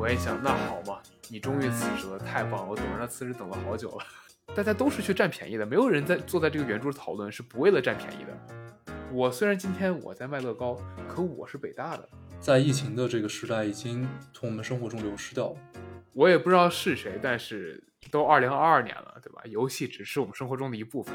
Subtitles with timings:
[0.00, 2.70] 我也想，那好嘛，你终于辞职了，太棒了！
[2.70, 4.06] 我等着他辞职等了好久了。
[4.56, 8.94] 大家都是去占便宜的，没有人在坐在这个圆桌讨论是不为了占便宜的。
[9.12, 10.74] 我虽然今天我在卖乐高，
[11.06, 12.08] 可我是北大的，
[12.40, 15.56] 在疫情的这个时代，已经从我们生活中流失掉了。
[16.14, 19.42] 我也不知道是谁，但是都二零二二年了，对吧？
[19.44, 21.14] 游戏只是我们生活中的一部分。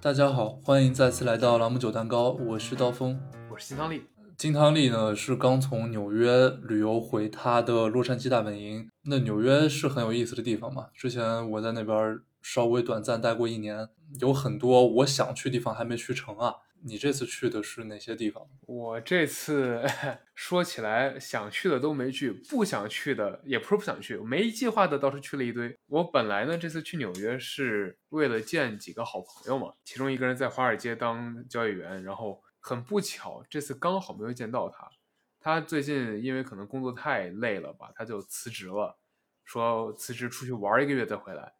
[0.00, 4.09] 大家好，欢迎再次来到朗姆酒蛋糕，我是刀锋，我是金汤力。
[4.40, 8.88] 金汤力呢是刚从纽约旅游回他的洛杉矶大本营。
[9.02, 10.86] 那纽约是很有意思的地方嘛？
[10.94, 13.86] 之前我在那边稍微短暂待过一年，
[14.18, 16.54] 有很多我想去地方还没去成啊。
[16.82, 18.42] 你这次去的是哪些地方？
[18.64, 19.82] 我这次
[20.34, 25.76] 说起来想去的都没去，不想去的也不是不想去，没计划的倒是去了一堆。
[25.88, 32.40] 我本来呢这次去纽约是为了见几个好朋友嘛，其中一个人在华尔街当交易员，然后。
[32.60, 34.88] 很不巧，这次刚好没有见到他。
[35.40, 38.98] 他最近因为可能工作太累了吧，他就辞职了，
[39.44, 41.54] 说辞职出去玩一个月再回来。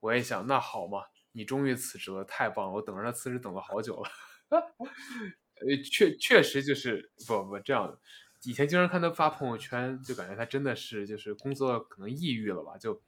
[0.00, 2.72] 我也想，那好嘛，你终于辞职了，太棒了！
[2.72, 4.10] 我等着他辞职等了好久了。
[4.50, 7.98] 呃，确确实就是不不这样的。
[8.44, 13.02] 以前经常看他发朋友圈，就感觉他真的是就是工作可能抑郁了吧，就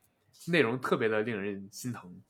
[0.48, 2.22] 内容特别的令人心疼。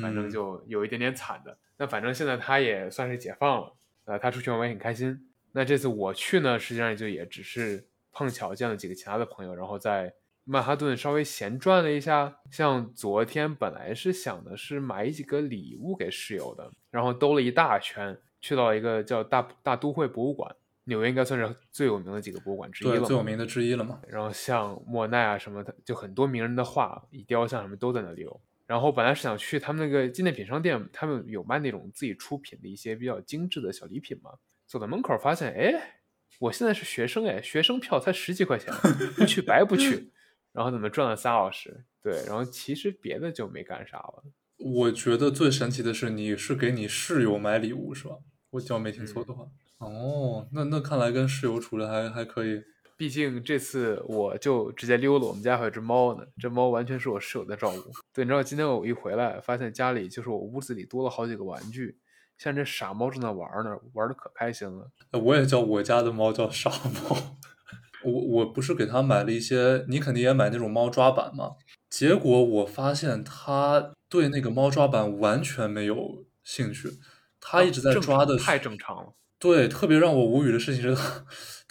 [0.00, 1.58] 反正就有一点点惨的。
[1.76, 3.76] 那反正现在他也算是解放了。
[4.04, 5.28] 呃，他出去玩我也很开心。
[5.52, 10.12] 那这次我去呢，实际上就也只是碰巧见了几个其他的朋友，然后在
[10.44, 12.40] 曼哈顿稍微闲转了一下。
[12.50, 24.00] 像昨天本来是想的是买几个礼物给室友的，然后兜了一大圈，去到一个叫大大都会博物馆，纽约应该算是最有名的几个博物馆之一了，最有名的之一了嘛。
[24.06, 28.40] 然后像莫奈啊什么的，就很多名人的画、以雕像什么都在那里有。
[28.66, 34.30] 然后本来是想去他们那个纪念品商店，他们有卖那种自己出品的一些比较精致的小礼品嘛。
[34.66, 36.00] 走到门口发现，哎，
[36.38, 38.72] 我现在是学生哎，学生票才十几块钱，
[39.16, 40.10] 不去白不去。
[40.52, 41.84] 然后怎么转了仨小时？
[42.02, 44.24] 对，然后其实别的就没干啥了。
[44.56, 48.16] 我觉得最神奇的是，你是给你室友买礼物是吧？
[48.50, 49.46] 我只要没听错的话。
[49.78, 52.62] 哦，那那看来跟室友处的还还可以。
[52.96, 57.90] 毕竟这次我就直接溜了，我们家还有只猫呢，这猫完全是我室友在照顾。
[58.12, 61.98] 对，你知道今天我一回来，发现家里就是我屋子里多了好几个玩具，
[62.38, 64.90] 像这傻猫正在玩呢，玩的可开心了。
[65.12, 67.16] 我也叫我家的猫叫傻猫。
[68.04, 71.52] 我我不是给它买了一些，你肯定也买那种猫抓板嘛？
[71.88, 76.98] 结果我发现它对那个猫抓板完全没有兴趣，
[77.40, 79.14] 它一直在抓的太正常了。
[79.38, 81.02] 对，特别让我无语的事情是，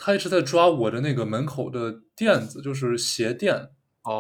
[0.06, 3.70] 他一直在抓我的那个门口的垫子，就是鞋垫，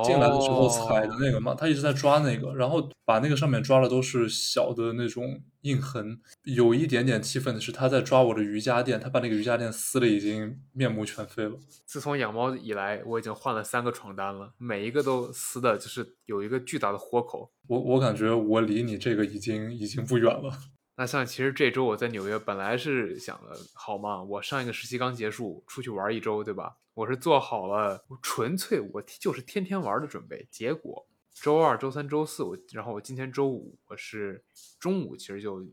[0.06, 6.18] 进来的时候踩的那个嘛，他一直在抓那个，然后把那个上面抓的都是小的那种印痕。
[6.44, 11.58] 有一点点气愤的是，他在抓我的瑜伽垫，他把那个瑜伽垫撕的已经面目全非了。
[11.86, 17.52] 自从养猫以来，我已经换了三个床单了，每一个都撕的，就是有一个巨大的豁口。
[17.68, 20.50] 我我感觉我离你这个已经已经不远了。
[20.96, 26.78] 那像其实这周我在纽约，本来是想的好嘛，我上一个实习刚结束，出去玩一周，对吧？
[26.94, 30.48] 我是做好了纯粹我就是天天玩的准备。
[30.52, 34.44] 结果周二、周三、周四我，然后我今天周五我是
[34.80, 35.66] 中午其实就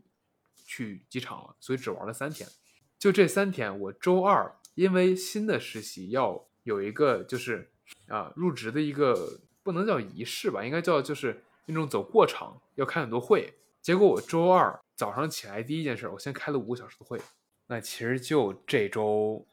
[0.65, 2.49] 去机场了，所以只玩了三天。
[2.97, 7.71] 就这三天，我周二因为新的实习要有一个就是
[8.07, 13.53] 啊入职的一个不能叫仪式吧，应该叫就是那种走过场，要开很多会。
[13.81, 17.19] 结果我周二早上起来第一件事，我先开了五个小时的会。
[17.67, 19.45] 那其实就这周，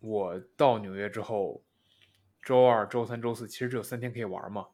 [0.00, 1.62] 我到纽约之后，
[2.42, 4.66] 周二、周三、周四其实只有三天可以玩嘛。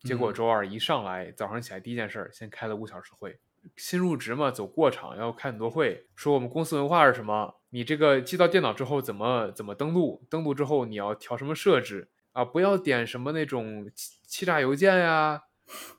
[0.00, 3.38] 结果周二一上来，早上起来第一件事，先开了五小时会。
[3.74, 7.52] 新入职嘛，走过场要开很多会，说我们公司文化是什么？
[7.70, 10.24] 你这个寄到电脑之后怎么怎么登录？
[10.30, 12.44] 登录之后你要调什么设置啊？
[12.44, 15.42] 不要点什么那种欺欺诈邮件呀。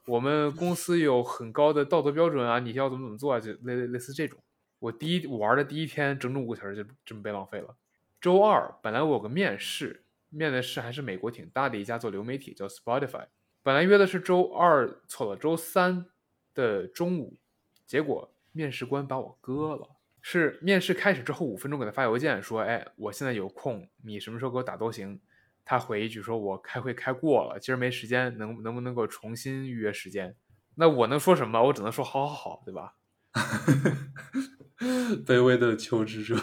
[0.05, 3.39] 我们公司有很高的道德标准啊，你要怎么怎么做啊？
[3.39, 4.39] 就类类类似这种。
[4.79, 7.75] 我第一玩的第一天，整整五个小时就这么被浪费了。
[8.21, 13.25] 周二本来我有个面试，面的试还是美国挺大的一家做流媒体叫 Spotify，
[13.63, 16.05] 本来约的是周二，错了，周三
[16.53, 17.37] 的中午，
[17.85, 19.89] 结果面试官把我割了。
[20.21, 25.19] 是面试开始之后五分钟给他发邮件说，哎，我现在有空，你什么时候给我打都行。
[25.69, 30.33] 他回一句说：“我开会开过了，今儿没时间，能能不能够重新预约时间？”
[30.79, 31.61] 那我能说什么？
[31.61, 32.93] 我只能说：“好好好，对吧？”
[35.27, 36.35] 卑微的求职者，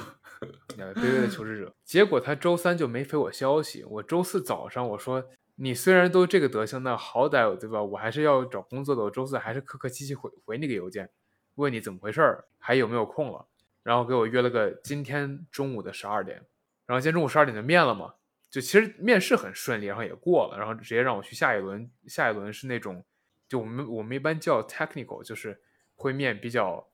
[0.79, 1.75] 卑微的求职者。
[1.85, 3.83] 结果他周三就没回我消息。
[3.85, 5.25] 我周四早上我说
[5.57, 7.83] ：“你虽然都这个德行，那好歹对吧？
[7.83, 9.03] 我还是要找工作的。
[9.05, 11.09] 我周四还是客客气气回回那个邮件，
[11.55, 13.47] 问你怎么回事儿，还有没有空了？
[13.83, 16.43] 然后给我约了个今天中午的十二点。
[16.85, 18.13] 然后今天中午十二点就面了嘛。”
[18.55, 23.05] 就其实面试很顺利，然后也过了，然后直接让我去下一轮，下一轮是那种
[23.49, 25.61] 就我们我们一般叫 technical，就是
[25.97, 26.89] 会面比较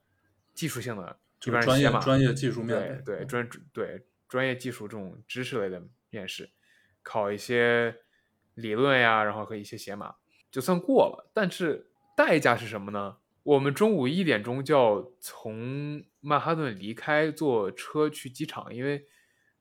[0.55, 6.51] 技术性的，就专业专业技术面，对对专对专业技术这种知识类的面试，
[7.03, 7.95] 考一些
[8.55, 10.15] 理论呀，然后和一些写码，
[10.51, 11.31] 就算过了。
[11.35, 13.19] 但是代价是什么呢？
[13.43, 19.07] 我们中午一点钟就要从曼哈顿离开，坐车去机场，因为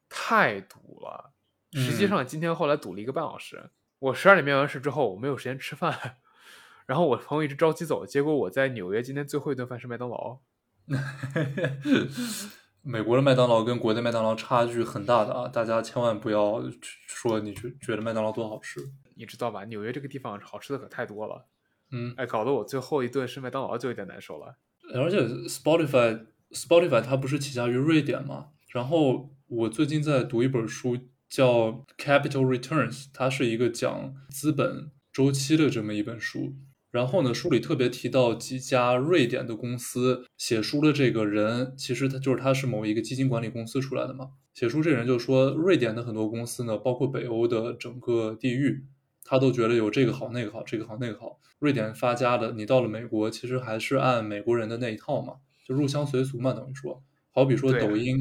[0.08, 1.34] 太堵了。
[1.74, 3.70] 实际上今天后来堵了一个半小时。
[4.00, 6.18] 我十二点面完试之后，我没有时间吃饭。
[6.88, 10.40] 然后我朋友一直着急走，结果我在纽约今天最后一顿饭是麦当劳。
[12.82, 15.48] 美国的麦当劳跟国内麦当劳差距很大的啊！
[15.50, 16.64] 大家千万不要
[17.06, 18.80] 说你觉觉得麦当劳多好吃，
[19.16, 19.66] 你知道吧？
[19.66, 21.46] 纽约这个地方好吃的可太多了。
[21.92, 24.56] 嗯，哎，搞得我最后一顿是麦当劳就有点难受了。
[24.96, 28.48] 而且 Spotify Spotify 它不是起家于瑞典吗？
[28.70, 30.98] 然后我最近在读一本书
[31.30, 36.56] 叫 Capital Returns，它是一个讲资本周期的这么一本书。
[36.92, 44.32] 然后呢，书里特别提到几家瑞典的公司，写书的这个人其实他就是他是某一个基金管理公司出来的嘛。
[44.56, 48.86] 写书这人就说，瑞典的很多公司呢，包括北欧的整个地域，
[49.24, 51.40] 他都觉得有这个好那个好，这个好那个好。
[51.60, 58.18] 瑞典发家的，你到了美国，其实还是按美国人的那一套嘛，就入乡随俗嘛，等于说，好比说抖音，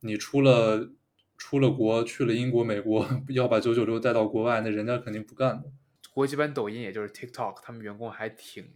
[0.00, 0.88] 你出了
[1.36, 5.70] 出了国，去了英国、美国， 要把九九六带到国外，那人家肯定不干的。
[6.12, 8.68] 国际版抖音也就是 TikTok，他们员工还挺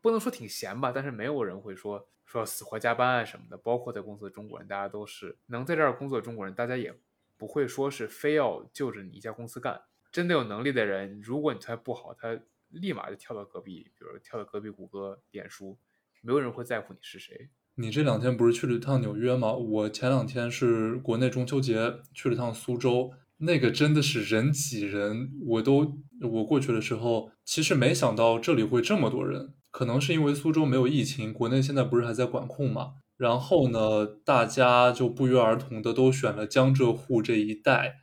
[0.00, 3.56] 不能说挺闲吧，但是没有人会说说死活加班啊什么的。
[3.56, 6.92] 包括在公司的中国人，大家都是能在这儿工作的中国人，大家也
[7.36, 9.82] 不会说是非要就着你一家公司干。
[10.10, 12.40] 真的有能力的人，如果你态不好，他
[12.70, 15.78] 立马就跳到隔壁，比如跳到隔壁谷歌、脸书，
[16.20, 17.48] 没有人会在乎你是谁。
[17.80, 19.52] 你这两天不是去了一趟纽约吗？
[19.52, 23.12] 我前两天是国内中秋节去了趟苏州。
[23.36, 29.54] 那个真的是人挤人，我都我过去的时候，其实没想到这里会这么多人。
[29.70, 32.94] 可能是因为苏州没有疫情，国内现在不是还在管控嘛？
[33.16, 38.00] 然后呢，大家就不约而同的都选了江浙沪这一带。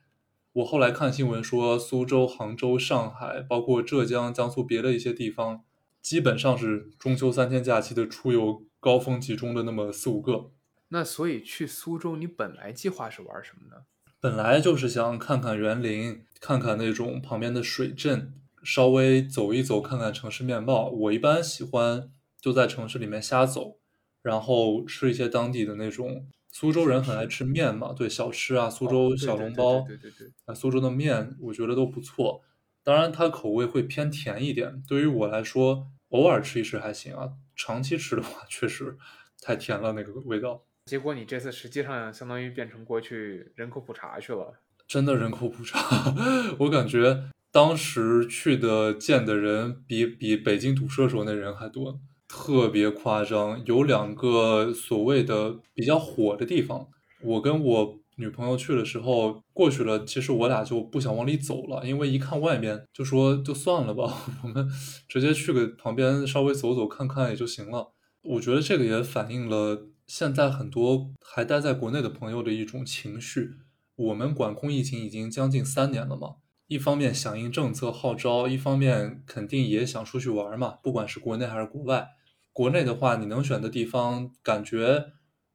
[0.53, 5.63] 我后来看新闻说，苏州、杭州、上海，包括浙江、江苏别的一些地方，
[6.01, 10.51] 基本上是中秋三天假期的出游高峰集中的那么四五个。
[10.89, 13.85] 那所以去苏州，你本来计划是玩什么呢？
[14.19, 20.89] 本来就是想看看园林，看看那种旁边的水镇，稍微走一走，看看城市面貌。
[20.89, 23.79] 我一般喜欢就在城市里面瞎走，
[24.21, 26.27] 然后吃一些当地的那种。
[26.51, 32.43] 苏州人很爱吃面嘛，对小吃啊，苏州小笼包，对对对，啊，苏州的面我觉得都不错。
[32.83, 37.31] 当然它口味会偏甜一点，对于我来说，偶尔吃一吃还行啊。
[37.55, 38.97] 长期吃的话， 确实
[39.41, 40.63] 太甜了那个味道。
[40.85, 46.13] 结果你这次实际上相当于变成过去人口普查去了，真的人口普查，
[46.59, 53.63] 我感觉当时去的见的人比比北京堵车时候那人还多，特别夸张。
[53.65, 56.87] 有两个所谓的比较火的地方，
[57.21, 64.69] 我跟我女朋友去的时候过去了，其实我俩就不想往里走了，因为一看外面就说就算了吧， 我们
[65.07, 67.93] 直接去个旁边稍微走走看看也就行了。
[68.21, 69.89] 我觉得这个也反映了。
[70.07, 73.55] 现在很多还待在国内的朋友的一种情绪，
[73.95, 76.35] 我们管控疫情已经将近三年了嘛。
[76.67, 80.75] 一方面响应政策号召，一方面肯定也想出去玩嘛。
[80.83, 82.07] 不管是国内还是国外，
[82.53, 85.05] 国内的话你能选的地方，感觉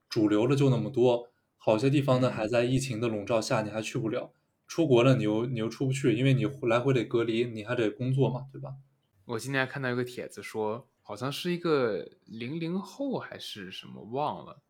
[0.09, 1.30] 主流的就那么多。
[1.63, 4.33] 好些地方呢还在疫情的笼罩下，你还去不了。
[4.67, 8.75] 出国了你又你又出不去，因为你来回得隔离，你还得工作嘛，对吧？
[9.27, 10.89] 我今天看到一个帖子说。
[11.03, 14.63] 好像是一个零零后还是什么忘了，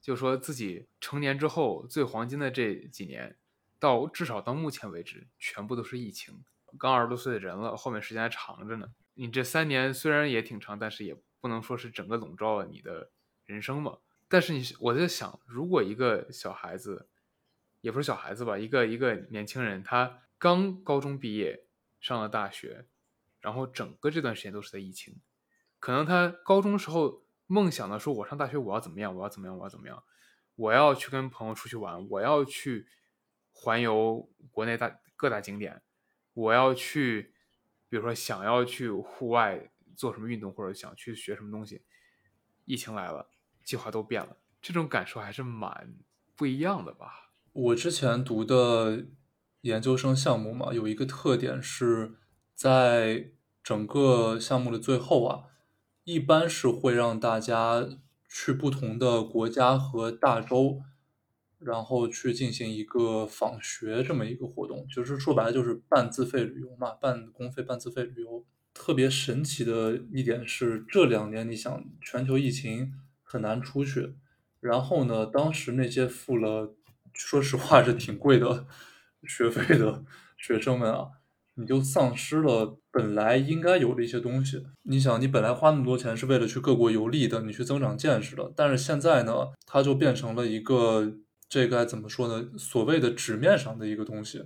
[0.00, 3.36] 就说自己成年之后最黄金的这几年，
[3.78, 6.42] 到至少到目前为止，全部都是疫情。
[6.80, 8.88] 刚二十多岁的人了，后面时间还长着呢。
[9.14, 13.12] 你这三年虽然也挺长，但是也不能说是整个笼罩了你的
[13.44, 13.98] 人生嘛。
[14.28, 17.08] 但是你我在想，如果一个小孩子，
[17.80, 21.66] 也不是小孩子吧，一个一个年轻人，他刚高中毕业，
[22.00, 22.86] 上了大学，
[23.40, 25.20] 然后整个这段时间都是在疫情。
[25.78, 30.02] 可能他高中时候梦想的说，我上大学我要怎么样，我要怎么样，我要怎么样，
[30.56, 32.88] 我要去跟朋友出去玩，我要去
[33.52, 35.82] 环游国内大各大景点，
[36.32, 37.34] 我要去，
[37.88, 41.84] 比如说想要去户外做什么运动，或者想去学什么东西。
[42.64, 43.30] 疫情来了，
[43.64, 45.96] 计划都变了，这种感受还是蛮
[46.36, 47.32] 不一样的吧。
[47.52, 49.06] 我之前读的
[49.62, 52.16] 研究生项目嘛，有一个特点是
[52.54, 55.44] 在整个项目的最后啊。
[56.06, 57.88] 一般是会让大家
[58.28, 60.82] 去不同的国家和大洲，
[61.58, 68.44] 然后去进行一个访学这么一个活动，就是说白了就是半自费旅游嘛，半公费半自费旅游。
[68.74, 72.92] 特别神奇的一点是，这两年你想全球疫情
[73.34, 74.14] 很难出去，
[74.60, 76.76] 然后呢，当时那些付了
[77.12, 78.64] 说实话是挺贵的
[79.24, 80.04] 学费的
[80.36, 81.08] 学生们啊。
[81.56, 84.64] 你就丧失了本来应该有的一些东西。
[84.82, 89.32] 你想，你本来花那么多钱是为了去各国游历的，你去增长见识的，但是现在呢，
[89.66, 91.12] 它就变成了一个
[91.48, 92.48] 这该怎么说呢？
[92.56, 94.44] 所谓的纸面上的一个东西，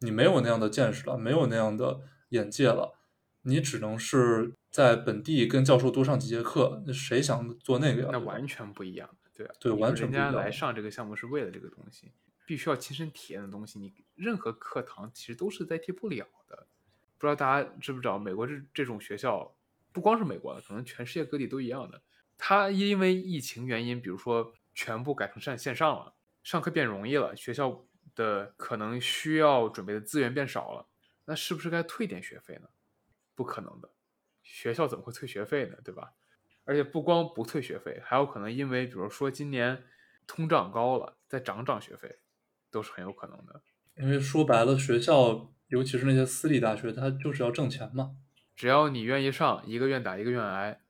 [0.00, 2.94] 你没有那样的见识了，没有那样的眼界了，
[3.42, 6.82] 你只能是在本地跟教授多上几节课。
[6.86, 8.08] 那谁想做那个呀？
[8.12, 12.12] 那完全不一样，对对，完全人家来上这个项目是为了这个东西。
[12.46, 16.66] 必须要亲身体验的东西，你任何课堂其实都是代替不了的。
[17.16, 19.54] 不知道大家知不知道，美国这这种学校，
[19.92, 22.02] 不光是美国的，可能全世界各地都一样的。
[22.36, 30.88] 它因为疫情原因，比如说全部改成上线上了，上课变容易了，学校的可能需要准备的资源变少了，
[31.26, 32.68] 那是不是该退点学费呢？
[33.40, 33.88] 不可能的，
[34.42, 35.78] 学校怎么会退学费呢？
[35.82, 36.12] 对吧？
[36.64, 39.84] 而且不光不退学费，还有可能因为比如说今年
[40.26, 42.18] 通胀高了，再涨涨学费。
[42.72, 43.60] 都是很有可能的，
[43.96, 48.14] 因为说白了，学校尤其是那些私立大学，它就是要挣钱嘛。
[48.54, 50.80] 只要你愿意上，一个愿打一个愿挨。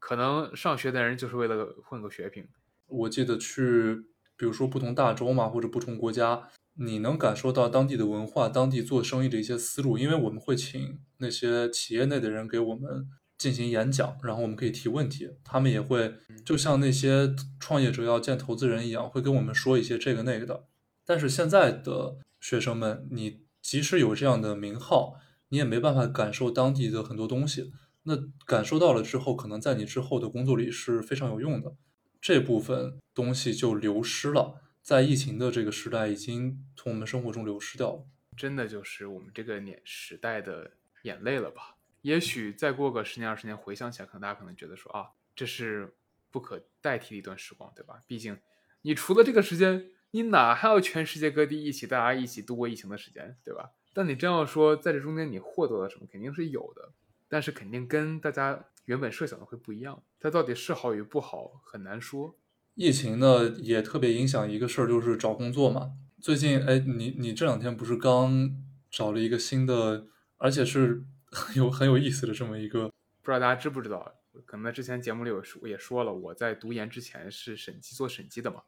[0.00, 2.48] 可能上学的人就是为了混个学凭。
[2.88, 6.48] 我记得去，比如说不同大洲嘛，或者不同国家，
[6.80, 9.98] 你能感受到当地的文化、当地做生意的一些思路。
[9.98, 13.06] 因为我们会请那些企业内的人给我们
[13.36, 20.64] 进行演讲，然后我们可以提问题，他们也会就像那些创业者要见投资人一样，会跟我们说一些这个那个的。
[21.04, 25.14] 但是现在的学生们，你即使有这样的名号，
[25.50, 27.72] 你也没办法感受当地的很多东西。
[28.04, 31.74] 那感受到了之后，可能在你之后的工作里是非常有用的。
[32.20, 34.54] 这部分东西就流失了，
[34.90, 38.04] 在疫情的这个时代，已经从我们生活中流失掉了。
[38.36, 40.68] 真的就是我们这个年时代的
[41.02, 41.76] 眼泪了吧？
[42.02, 45.94] 也许再过个十年二十年，回想起来，可能大家可能觉得说啊，这是
[46.32, 48.00] 不可代替的一段时光，对吧？
[48.08, 48.36] 毕竟
[48.82, 49.92] 你除了这个时间。
[50.12, 53.70] 你哪还有全世界各地一起，大家一起度过疫情的时间，对吧？
[53.92, 56.90] 但你真要说在这中间你获得了什么，肯定是有的，
[57.28, 60.02] 但是肯定跟大家原本设想的会不一样。
[60.18, 62.34] 它到底是好与不好，很难说。
[62.80, 65.92] 疫情呢，也特别影响一个事儿，就是找工作嘛。
[66.18, 68.56] 最近，哎，你你这两天不是刚
[68.90, 70.06] 找了一个新的，
[70.38, 72.88] 而且是很有很有意思的这么一个，
[73.20, 74.14] 不知道大家知不知道？
[74.46, 78.62] 可能在之前节目里有说也说了，我在读研之前是审计做审计的嘛。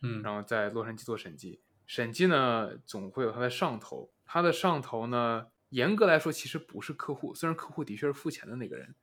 [0.00, 8.94] 嗯，然后在洛杉矶做审计，审计呢总会有它的上头，它的上头呢严格来说其实不是客户，虽然客户的确是付钱的那个人，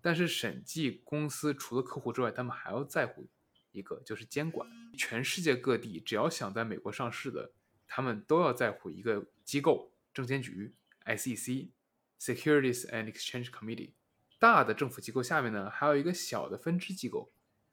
[0.00, 3.26] 但是审计公司除了客户之外，他们还要在乎
[3.78, 4.68] 一个就是监管。
[4.96, 7.52] 全世界各地只要想在美国上市的，
[7.86, 10.74] 他们都要在乎一个机构，证监局
[11.06, 13.92] SEC（Securities and Exchange Committee）。
[14.40, 17.32] 大的政府机构下面呢还有一个小的分支机构，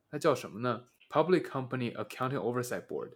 [0.09, 3.13] 它叫什么呢？Public Company Accounting Oversight Board，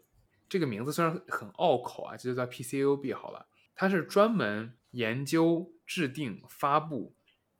[0.47, 3.47] 这个名字虽然很拗口啊，就叫 PCAOB 好了。
[3.75, 7.15] 它是专门研究、制定、发布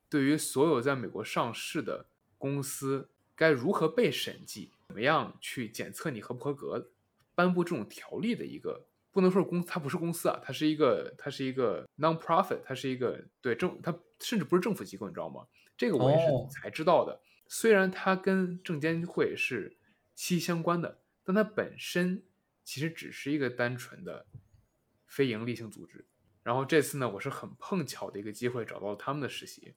[0.09, 2.07] 对于所有在美国上市的
[2.37, 6.91] 公司该如何被审计、怎么样去检测你合不合格、
[7.33, 8.85] 颁布这种条例的一个。
[9.11, 15.47] 不能说是公，它不是公司啊，它是一个，它是一个 non-profit，它是一个对政，它甚至不是政府机构，你知道吗？
[15.77, 17.21] 这个我也是才知道的。
[17.47, 19.77] 虽然它跟证监会是。
[20.15, 22.21] 息息相关的，但它本身
[22.65, 24.25] 其实只是一个单纯的
[25.07, 26.05] 非盈利性组织。
[26.43, 29.73] 然后这次呢，我是很碰巧的一个机会找到了他们的实习。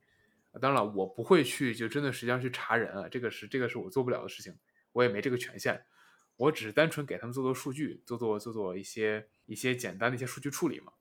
[0.61, 4.53] 当然了，我不会去就真的实际上去查人啊，这个是这个是我做不了的事情，
[4.93, 5.83] 我也没这个权限。
[6.37, 10.93] 我只是单纯给他们做做数据，做做做做一些一些简单的一些数据处理嘛。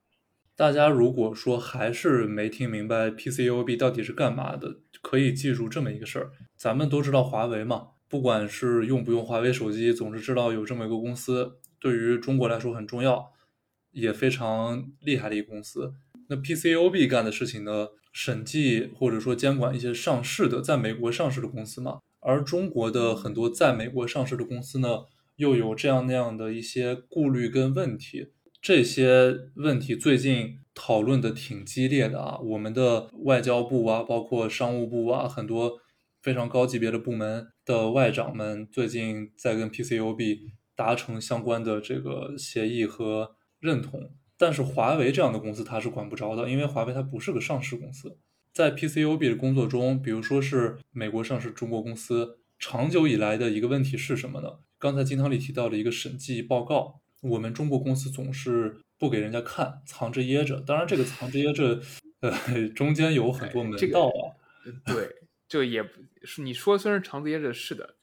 [0.56, 7.88] 大家如果说还是没听明白 PCOB 到底是干嘛的，可以记住这么一个事儿：咱们都知道华为嘛。
[8.08, 13.32] 不管是用不用华为手机，总是知道有这么一个公司，对于中国来说很重要，
[13.92, 15.94] 也非常厉害的一个公司。
[16.28, 22.02] 那 PCOB 干的事情呢，审计或者说监管一些上市的在美国上市的公司嘛。
[22.22, 25.02] 而中国的很多在美国上市的公司呢，
[25.36, 28.28] 又有这样那样的一些顾虑跟问题。
[28.62, 35.80] 这些问题最近讨论的挺激烈的啊，我们的外交部啊，包括商务部啊，很多。
[36.24, 48.20] 非常高级别的部门的外长们最近在跟 PCOB 达成相关的这个协议和认同，但是华为这样的公司它是管不着的，因为华为它不是个上市公司。
[48.54, 54.60] 在 PCOB 的工作中，比如说是美国上市中国公司，长久以来的一个问题是什么呢？
[54.78, 60.60] 刚才金汤里提到的一个审计报告，我们中国公司总是不给人家看，藏着掖着。
[60.60, 61.82] 当然，这个藏着掖着，
[62.20, 64.36] 呃，中间有很多门道啊。
[64.86, 65.16] 对，
[65.48, 65.84] 就也
[66.24, 67.96] 是你说虽然藏着掖着是的，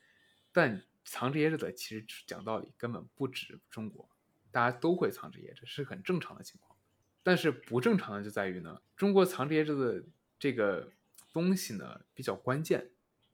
[0.51, 4.09] 但藏着掖着的其实讲道理根本不止中国，
[4.51, 6.75] 大家都会藏着掖着，是很正常的情况。
[7.23, 10.03] 但是不正常的就在于呢，中国藏着掖着的
[10.39, 10.93] 这个
[11.33, 12.91] 东西呢比较关键，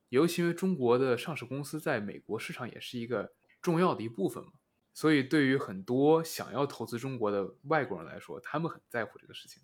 [0.09, 4.51] 尤其因为中国的上市公司在美国市场也是一个重要的一部分嘛。
[4.97, 9.61] 所以，对于很多想要投资中国的外国人来说，他们很在乎这个事情。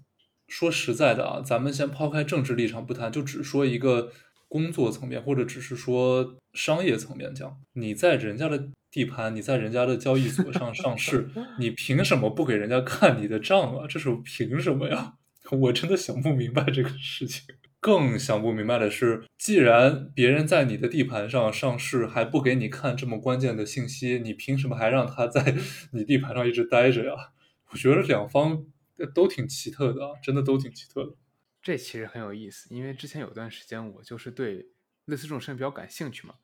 [0.49, 4.13] 说实在的啊，咱们先抛开政治立场不谈，就只说一个
[4.49, 11.31] 工作层面，或者只是说商业层面讲，你在人家的地盘，你在人家的交易所上上市，
[11.61, 13.87] 你凭什么不给人家看你的账啊？
[13.89, 15.15] 这是凭什么呀？
[15.51, 17.55] 我真的想不明白这个事情。
[17.81, 25.57] 更想不明白的是，既然别人在你的地盘上上市，还不给你看这么关键的信息，你凭什么还让他在
[25.93, 27.33] 你地盘上一直待着呀？
[27.71, 28.67] 我觉得两方
[29.15, 31.15] 都挺奇特的，真的都挺奇特的。
[31.63, 34.67] 这其实很有意思，因为之前有段时间我就是对
[35.07, 36.35] 类似这种事情比较感兴趣嘛。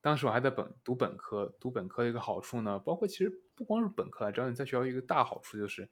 [0.00, 5.90] 当时我还在本读本科，读本科的一个好处呢，包括其实不光是本科，只要你在学校一个大好处就是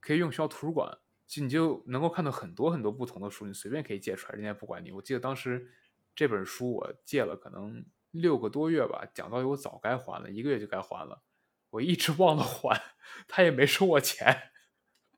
[0.00, 0.98] 可以用学校图书馆。
[1.26, 4.92] 就你就能够看到很多很多不同的书，你随便可以借出来，人家不管你。
[4.92, 5.70] 我记得当时
[6.14, 11.22] 这本书我借了可能六个多月吧，讲道理我早该还了，一个月就该还了，
[11.70, 12.80] 我一直忘了还，
[13.26, 14.52] 他也没收我钱，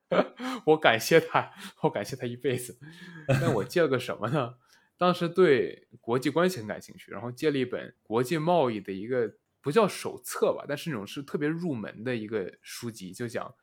[0.67, 2.79] 我感谢他，我感谢他一辈子。
[3.27, 4.59] 但我借了个什么呢？
[4.97, 13.55] 当时对国际关系很感兴趣，然后借了一本国际贸易的一个不叫手册吧，但是那种是特别入门的一个书籍，就讲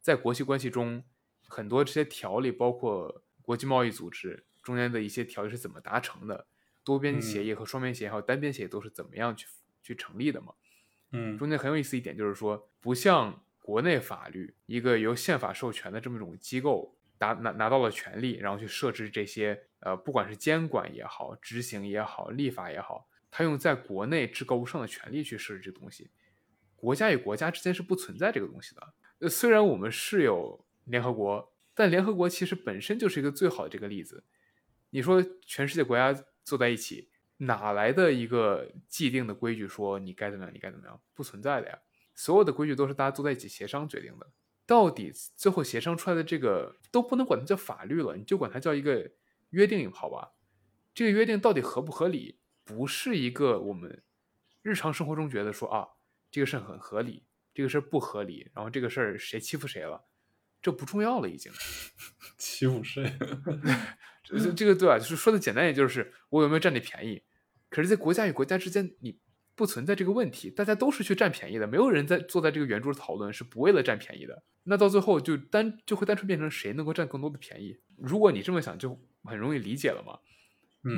[0.00, 1.04] 在国际关系中。
[1.50, 6.46] 很多这些条例，包括国际贸易组织中间的一些条例是怎么达成的，
[6.84, 9.46] 多边协议和双边协议还有单边协议都是怎么样去
[9.82, 10.54] 去成立的嘛？
[11.10, 26.10] 嗯，中间很有意思一点就是说，不像国内法律一个由宪法授权的这么一种机构拿拿拿到了权利，然后去设置这些呃，不管是监管也好，执行也好，立法也好，他用在国内至高无上的权利去设置这东西。
[26.76, 28.94] 国家与国家之间是不存在这个东西的。
[29.18, 30.64] 呃，虽然我们是有。
[30.90, 34.24] 联合国，但联合国其实本身就是一个最好的这个例子。
[34.90, 41.00] 你说全世界国家坐在一起，哪来的一个既定的规矩说你该怎么样，你该怎么样？
[41.14, 41.78] 不存在的呀。
[42.14, 44.26] 所有的规矩都是大家坐在一起协商决定的。
[44.66, 49.10] 到底最后协商出来的这个都不能管它叫法律了，你就管它叫一个
[49.50, 50.32] 约定好吧？
[50.92, 52.38] 这个约定到底合不合理？
[52.64, 54.02] 不是一个我们
[54.62, 55.88] 日常生活中觉得说啊，
[56.30, 60.04] 这个事很合理，这个事不合理，然后这个事儿谁欺负谁了？
[60.62, 61.52] 这不重要了，已经
[62.38, 63.04] 欺负谁？
[64.22, 64.98] 这这个对吧？
[64.98, 67.22] 就是说的简单，也就是我有没有占你便宜？
[67.68, 69.18] 可是，在国家与国家之间，你
[69.54, 74.42] 不存在这个问题，大家都是去占便宜的，没有人在坐在这个圆桌讨论是不为了占便宜的。
[74.64, 77.78] 那到最后就单就会单纯变成谁能够占更多的便宜？
[77.96, 80.18] 如果你这么想，就很容易理解了嘛。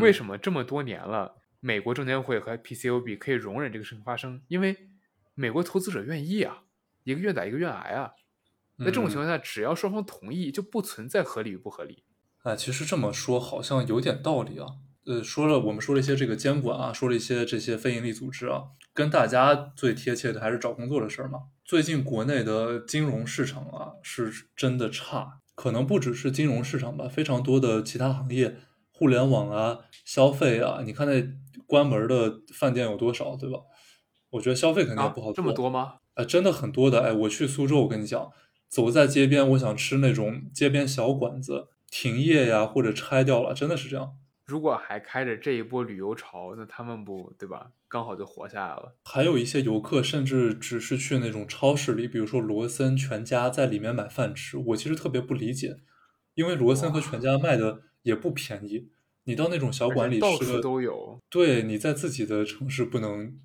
[0.01, 4.42] 为什么这么多年了，美国证监会和 PCOB 可以容忍这个事情发生？
[4.48, 4.77] 因为
[5.35, 6.64] 美国投资者愿意啊，
[7.05, 8.12] 一个愿打一个愿挨啊。
[8.85, 12.05] 在这种情况下，只要双方同意，就不存在合理与不合理。
[12.42, 14.66] 哎，其实这么说好像有点道理啊。
[15.05, 18.62] 呃，说了我们说了一些这个监管啊，说了一些这些非营利组织啊，
[18.95, 21.40] 跟大家最贴切的还是找工作的事儿嘛。
[21.64, 28.57] 最近国内的金融市场啊，是真的差，可能不只是金融市场吧，非常多的其他行业，
[28.92, 31.25] 互联网啊、消费啊，你看那
[31.66, 33.59] 关门的饭店有多少，对吧？
[34.31, 35.35] 我觉得消费肯定不好做。
[35.35, 35.95] 这么多吗？
[36.14, 37.01] 哎，真的很多的。
[37.01, 38.31] 哎，我去苏州，我跟你讲。
[38.72, 44.16] 走在街边，我想吃那种街边小馆子，停业呀，或者拆掉了，真的是这样。
[44.46, 47.72] 如果还开着这一波旅游潮，那他们不对吧？
[47.87, 48.96] 刚好就活下来了。
[49.04, 54.56] 还有一些游客，甚至只是去那种超市里，比如说罗森、全家，在里面买饭吃。
[54.56, 55.76] 我其实特别不理解，
[56.32, 58.88] 因为罗森和全家卖的也不便宜。
[59.24, 61.18] 你到那种小馆里吃的都有。
[61.28, 63.38] 对，你在自己的城市不能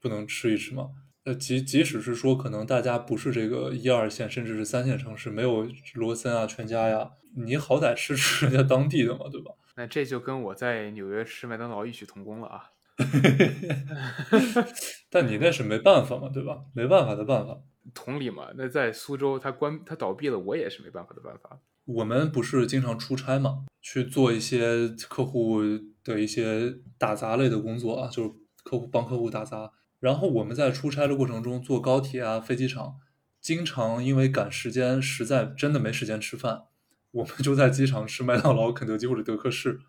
[0.00, 0.88] 不能吃一吃吗？
[1.24, 9.52] 呃，即即使是说，可能大家不是这个一二线，甚至是三线城市，没有罗森啊、全家呀，你好歹吃吃人家当地的嘛，对吧？
[9.76, 12.70] 那这就跟我在纽约吃麦当劳异曲同工了啊。
[15.10, 16.62] 但你那是没办法嘛，对吧？
[16.74, 17.58] 没办法的办法。
[17.94, 21.58] 同理嘛，那在苏州，它关它倒闭了，我也是没办法的办法。
[21.86, 25.60] 我们不是经常出差嘛，去做一些客户
[26.04, 28.30] 的一些打杂类的工作啊，就是
[28.64, 29.72] 客户帮客户打杂。
[30.00, 32.96] 然后我们在出差的过程中，坐高铁啊、飞机场，
[33.40, 36.62] 经常因为赶时间，实在真的没时间吃饭，
[37.10, 39.80] 我们就在机场吃麦当劳、肯德基或者德克士。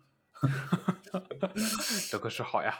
[2.10, 2.74] 德克士好呀，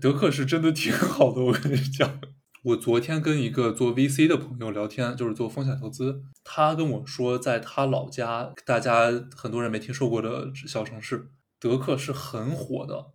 [0.00, 2.20] 德克士真的挺好的，我跟你讲，
[2.64, 13.13] 我昨天跟一个做 VC 的朋友聊天，就是做风险投资，他跟我说，在他老家，大家很多人没听说过的小城市，德克士很火的。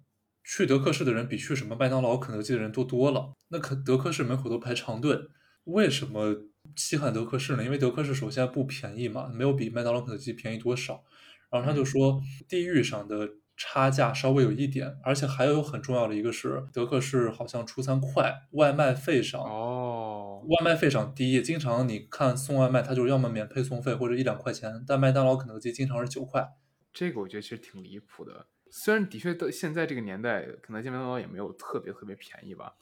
[0.51, 3.33] 去德克士的人比去什么麦当劳、肯德基的人多多了。
[3.49, 5.15] 那肯德克士门口都排长队，
[5.65, 6.35] 为什么
[6.75, 7.63] 稀罕德克士呢？
[7.63, 11.03] 因为德克士首先不便宜嘛，没有比麦当劳、肯德基便宜多少。
[11.51, 26.49] 然后他就说，地域上的差价稍微有一点，而且还有很重要的一个是，德克士好像出餐快，外卖费上哦，外卖费上低，经常你看送外卖，他就要么免配送费或者一两块钱，但麦当劳、肯德基经常是九块。
[26.93, 28.47] 这个我觉得其实挺离谱的。
[28.71, 32.75] 虽然的确到现在这个年代，肯德基、麦当劳也没有特别特别便宜吧，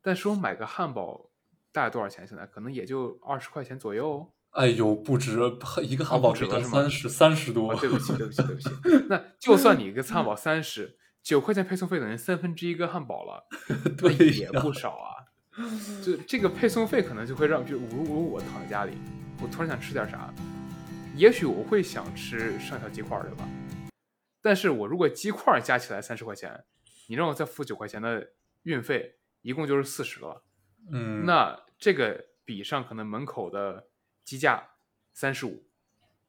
[0.00, 1.30] 但是我买个汉堡
[1.72, 2.26] 大概多少钱？
[2.26, 4.32] 现在可能也就二十块钱左右。
[4.50, 5.38] 哎呦，不值
[5.82, 7.74] 一个汉堡只要三十三十多。
[7.76, 8.70] 对不起，对不起，对不起。
[9.10, 13.46] 那就算你一个汉堡三十九块钱配送费，等于三分之一个汉堡了，
[13.98, 15.28] 对，也不少啊。
[16.04, 18.92] 就这个配送费可能就会让，就如如我躺在家里，
[19.42, 20.32] 我突然想吃点啥，
[21.18, 23.48] 也许我会想吃上小鸡块，对吧？
[24.40, 26.64] 但是我如果鸡块加起来三十块钱，
[27.08, 30.44] 你让我再付九块钱的运费，一共就是四十了。
[30.92, 33.88] 嗯，那这个比上可能门口的
[34.24, 34.62] 鸡架
[35.12, 35.66] 三十五，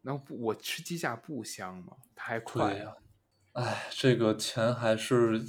[0.01, 1.93] 那不我吃鸡架不香吗？
[2.15, 2.95] 太快呀！
[3.53, 5.39] 哎，这个钱还是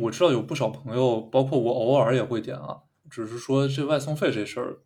[0.00, 4.80] 我知道有不少朋友，包括我偶尔也会点啊，只是说这外送费这事儿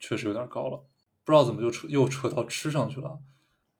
[0.00, 0.84] 确实有点高了，
[1.22, 3.20] 不知道怎么就扯又扯到吃上去了。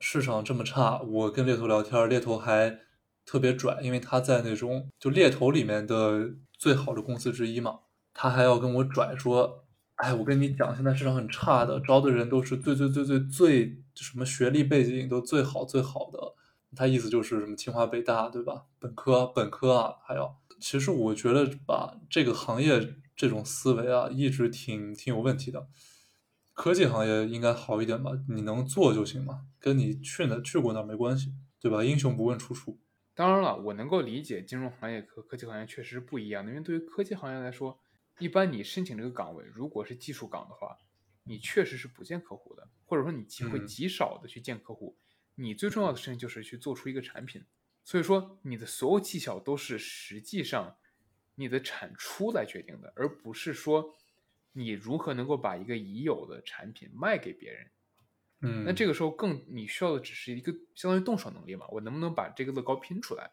[0.01, 2.79] 市场这么差，我跟猎头聊天，猎头还
[3.25, 7.81] 特别拽，因为他在那种就猎头里面的最好的公司之一嘛，
[8.13, 9.65] 他还要跟我拽说，
[9.97, 16.19] 哎，我跟你讲，现在市场很差的，招的人都是最最最最最什么学历背景都最好最好的，
[16.77, 18.65] 他意思就是什么清华北大对吧？
[18.79, 25.67] 本科本科啊，还有，其实我觉得吧，这个行业这种思维啊，一直挺挺有问题的。
[26.55, 28.13] 科技行业应该好一点吧？
[28.29, 31.85] 你能做就行嘛，跟你去哪去过那没关系，对吧？
[31.85, 32.81] 英雄不问出处。
[33.13, 37.79] 当然了，我能够理解金融行业和科技行业确实是不一样的，因为对于科技行业来说，
[38.21, 40.77] 一般你申请这个岗位，如果是技术岗的话，
[41.25, 44.97] 你确实是不见客户的，或者说你机会极少的去见客户。
[45.35, 47.45] 你最重要的事情就是去做出一个产品，
[47.83, 50.77] 所以说你的所有技巧都是实际上
[51.35, 53.93] 你的产出来决定的，而不是说。
[54.57, 57.71] 你如何能够把一个已有的产品卖给别人？
[58.41, 61.67] 嗯，那这个时候更你需要的只是一个相当于动手能力嘛？
[61.71, 63.33] 我能不能把这个乐高拼出来，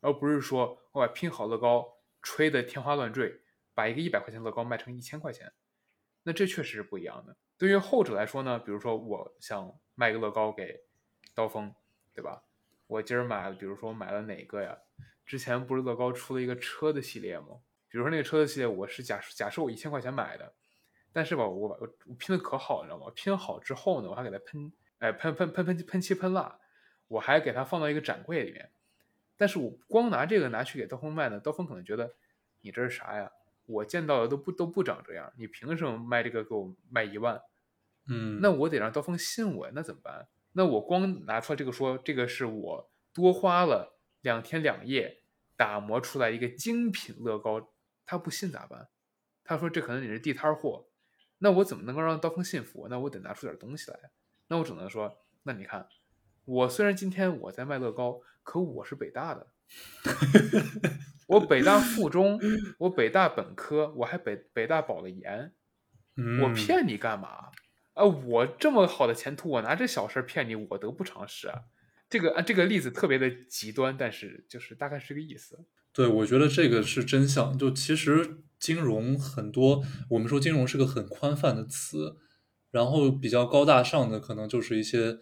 [0.00, 1.84] 而不是说我把拼好乐高
[2.22, 3.42] 吹得天花乱坠，
[3.74, 5.52] 把一个一百块钱乐高卖成一千块钱？
[6.22, 7.36] 那这确实是不一样的。
[7.58, 10.80] 对于后者来说呢，比如说我想卖个乐高给
[11.34, 11.74] 刀锋，
[12.14, 12.44] 对吧？
[12.86, 14.78] 我今儿买了，比如说我买了哪个呀？
[15.26, 17.62] 之前不是乐高出了一个车的系列吗？
[17.88, 20.54] 比如说那个车的系列，我是假假设我一千块钱买的。
[21.12, 23.12] 但是吧，我把我拼的可好，你知道吗？
[23.14, 26.58] 拼好之后呢，我还给它喷，哎，喷喷喷喷喷漆喷蜡，
[27.08, 28.70] 我还给它放到一个展柜里面。
[29.36, 32.14] 但是我光拿这个拿去给刀锋卖呢，刀锋可能觉得
[32.60, 33.30] 你这是啥呀？
[33.66, 37.40] 我见到的都不都不长这样，你凭什么卖这个给我卖一万？
[38.08, 40.28] 嗯，那我得让刀锋信我，那怎么办？
[40.52, 45.22] 那我光拿出来这个说这个是我多花了两天两夜
[45.56, 47.72] 打磨出来一个精品乐高，
[48.04, 48.88] 他不信咋办？
[49.44, 50.88] 他说这可能你是地摊货。
[51.42, 52.86] 那我怎么能够让刀锋信服？
[52.88, 53.98] 那我得拿出点东西来。
[54.46, 55.88] 那我只能说，那你看，
[56.44, 59.48] 我虽然今天我在卖乐高，可我是北大的，
[61.26, 62.40] 我北大附中，
[62.78, 65.52] 我北大本科，我还北北大保了研，
[66.42, 67.50] 我骗你干嘛？
[67.94, 71.62] 啊，我这么好的前途，我拿这小事骗你，我得不偿失啊！
[72.08, 75.66] 这个啊，这个例子特别的极端，但是就是大概是这个意思。
[75.92, 77.58] 对，我觉得这个是真相。
[77.58, 82.14] 就其实金融很多，我们说金融是个很宽泛的词，
[82.70, 85.18] 然后比较高大上的可能就是一些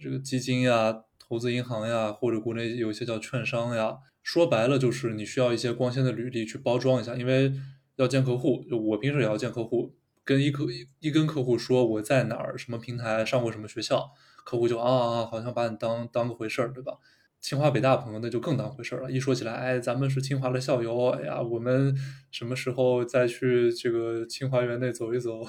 [0.00, 3.98] 这个基金呀、投资银行呀，或者国内有一些叫券商呀。
[4.22, 7.52] 说白了就是你需要一些光鲜的履历去包装一下，因为
[7.96, 8.64] 要见客户。
[8.70, 10.64] 就我平时也要见客户，跟一客
[11.00, 14.10] 一跟客户说我在哪儿、什么平台上过什么学校，
[14.44, 16.94] 客户就啊啊，好像把你当当个回事儿，对吧？
[17.40, 19.10] 清华北大朋友那就更当回事了。
[19.10, 21.96] 一说起来，哎，咱们是清华的校友，哎呀，我们
[22.30, 25.44] 什么时候再去这个清华园内走一走，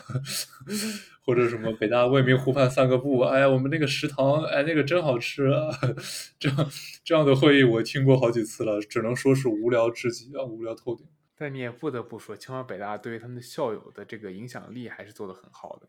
[1.26, 3.22] 或者什么北大未名湖畔散个步？
[3.22, 5.70] 哎呀，我们那个食堂，哎，那个真好吃啊！
[6.40, 6.72] 这样
[7.04, 11.08] 这样的会议我听过好几次了，只能说是无聊至极啊，无聊透顶。
[11.36, 15.88] 但你也不得不说，清华北大对于他们的校友的这个影响力还是做得很好的。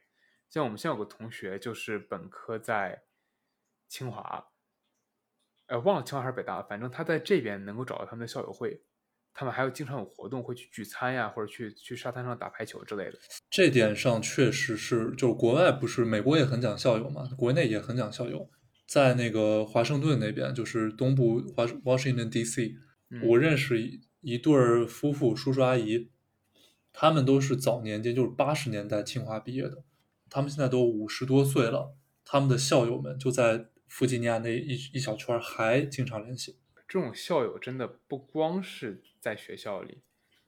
[0.48, 3.02] 像我们现在有个同学，就是本科在
[3.88, 4.49] 清华。
[5.70, 8.82] 呃，忘了清华还是北大，反正他在这边能够找到他们的校友会，
[9.32, 13.12] 他们还有经常有活动会去聚餐呀，或者去去沙滩上打排球之类的。
[13.48, 18.50] 这点上确实是，就是国外不是美国也很讲校友嘛，国内也很讲校友。
[18.84, 22.74] 在那个华盛顿那边，就是东部华 Washington D.C.，
[23.28, 26.10] 我认识一一对儿夫妇，叔叔阿姨，
[26.92, 29.84] 他们都是早年间就是八十年代清华毕业的，
[30.28, 36.56] 他们现在都五十多岁了，他们的校友们就在弗吉尼亚那一一小圈还经常联系。
[36.86, 39.98] 这种校友真的不光是在学校里，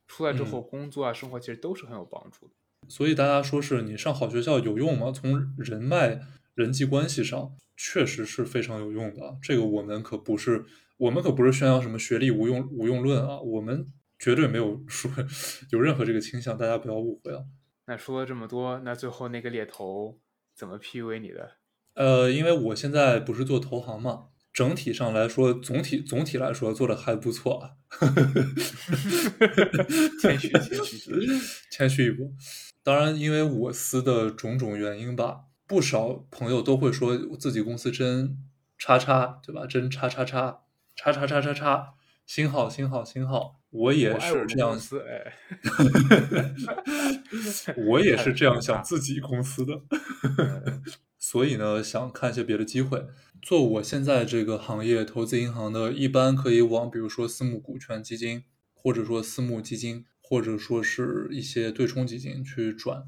[0.06, 2.54] 出来之后工作啊、生活其实都是很有帮助的。
[2.88, 5.10] 所以大家说是你上好学校有用吗？
[5.10, 6.20] 从人脉、
[6.54, 9.36] 人际关系上，确实是非常有用的。
[9.42, 10.64] 这个我们可不是，
[10.96, 13.86] 我们可不是宣扬什么学历无用无用论啊，我们
[14.18, 15.10] 绝对没有说
[15.70, 17.44] 有任何这个倾向，大家不要误会啊。
[17.86, 20.18] 那说了这么多，那最后那个猎头
[20.54, 21.56] 怎么 PUA 你的？
[21.94, 24.28] 呃，因为我现在不是做投行嘛。
[24.52, 27.70] 整体上来说，总体总体来说做的还不错啊。
[30.20, 30.98] 谦虚谦虚
[31.72, 32.34] 谦虚一步。
[32.82, 38.36] 当然，因为我司的种种原因吧，不少朋友都会说自己公司真
[38.76, 39.64] 叉叉，对吧？
[39.66, 40.58] 真叉叉叉
[40.94, 41.94] 叉叉叉叉叉，
[42.26, 43.58] 星号星号星号。
[43.70, 44.78] 我也是这样，
[45.08, 45.32] 哎，
[47.88, 49.80] 我也是这样想自己公司的。
[51.32, 53.06] 所以呢，想看一些别的机会。
[53.40, 63.04] 做我现在这个行业，投资银行的，一般可以往比如说私募股权基金，或者说私募基金，或者说是一些对冲基金去转。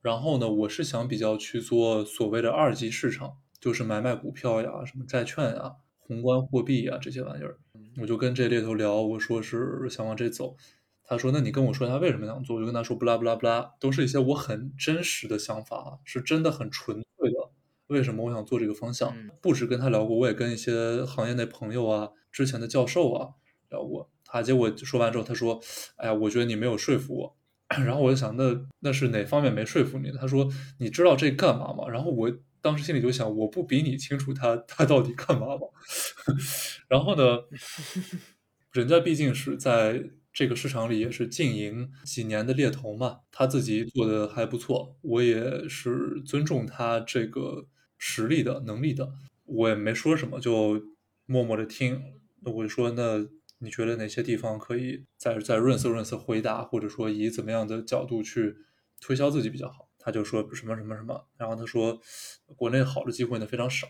[0.00, 7.58] 然后呢，我是想比较去做所谓的二级市场，就是买卖股票呀、什么债券呀、宏观货币呀这些玩意儿。
[8.00, 10.56] 我就跟这猎头聊，我说是想往这走。
[11.04, 17.36] 他说：“那你跟我说一下为什么想做？”我就跟他说：“不拉不拉不拉，都是一些我很真实的想法，是真的很纯粹的。”
[17.88, 19.14] 为什么我想做这个方向？
[19.42, 23.30] 不止跟他聊过，我也跟一些行业内朋友啊、之前的教授啊
[23.70, 24.10] 聊过。
[24.24, 25.60] 他结果说完之后，他说
[25.96, 27.36] ：“哎呀，我觉得你没有说服我。
[27.84, 30.10] ”然后我就想，那那是哪方面没说服你？
[30.12, 30.48] 他说
[30.80, 35.62] ：“你知道这干嘛吗？”然后我当时心里就想，我不比你清楚他他到底干嘛吗？
[36.88, 37.38] 然后呢，
[38.72, 47.66] 人家毕竟是在这个市场里也是经营几年的猎头嘛，他自己做的还不错，我也是尊重他这个。
[47.98, 49.12] 实力的能力的，
[49.44, 50.82] 我也没说什么，就
[51.26, 52.00] 默默的听。
[52.40, 53.26] 那我就说，那
[53.58, 58.56] 你觉得哪些地方可以再再润色润色回答，或者说以怎么样的角度去
[59.00, 59.88] 推销自己比较好？
[59.98, 62.00] 他就说什么什么什么，然后他说
[62.56, 63.88] 国内好的机会呢非常少，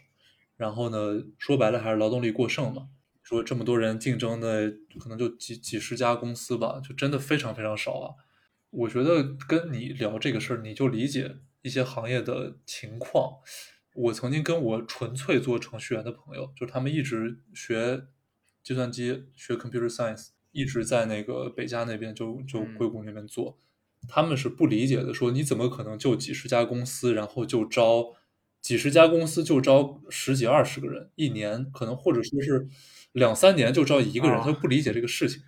[0.57, 2.89] 然后呢说白了还是劳动力过剩嘛。
[3.23, 8.15] 说这么多人竞争的，可能就几几十家公司吧，就真的非常非常少啊。
[8.71, 13.35] 我觉得跟你聊这个事儿，你就理解一些行业的情况。
[13.99, 18.07] 我曾经跟我纯粹做程序员的朋友，就是他们一直学
[18.63, 23.59] 计算机，学 computer science，一直在那个北加那边就就硅谷那边做，
[24.09, 28.15] 他们是不理解的，说你怎么可能就几十家公司，然后就招
[28.61, 32.69] 几十家公司就招十几二十个人，一年可能或者说是
[33.11, 35.43] 两三年就招一个人，他不理解这个事情。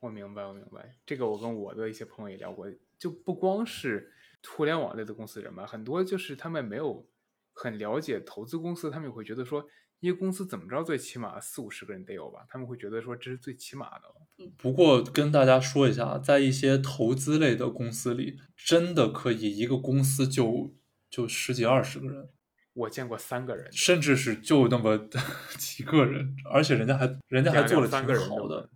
[0.00, 2.66] 我明白，我明白，这个我跟我的一些朋友也聊过，
[2.98, 4.10] 就不光是
[4.44, 7.06] 互联网类的公司人吧，很多就是他们没有。
[7.54, 9.64] 很了解投资公司，他们也会觉得说，
[10.00, 12.40] 一个公司怎么着，最起码四五十个人得有吧？
[12.50, 14.52] 他们会觉得说，这是最起码的了。
[14.58, 20.74] 不过跟大家说一下，在一些投资类的公司里，真的可以一个公司就
[21.08, 22.28] 就十几二十个人。
[22.74, 24.98] 我见过三个人，甚至是就那么
[25.56, 28.68] 几个人，而且人家还人家还做了挺好的，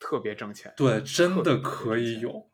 [0.00, 0.74] 特别挣钱。
[0.76, 2.50] 对，真的可以有。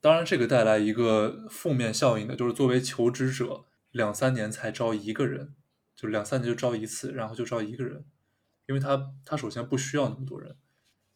[0.00, 3.64] 当然，这个带来一个负面效应的，就是作为求职者。
[3.90, 5.54] 两三年才招一个人，
[5.96, 8.04] 就两三年就招一次，然后就招一个人，
[8.66, 10.56] 因为他他首先不需要那么多人，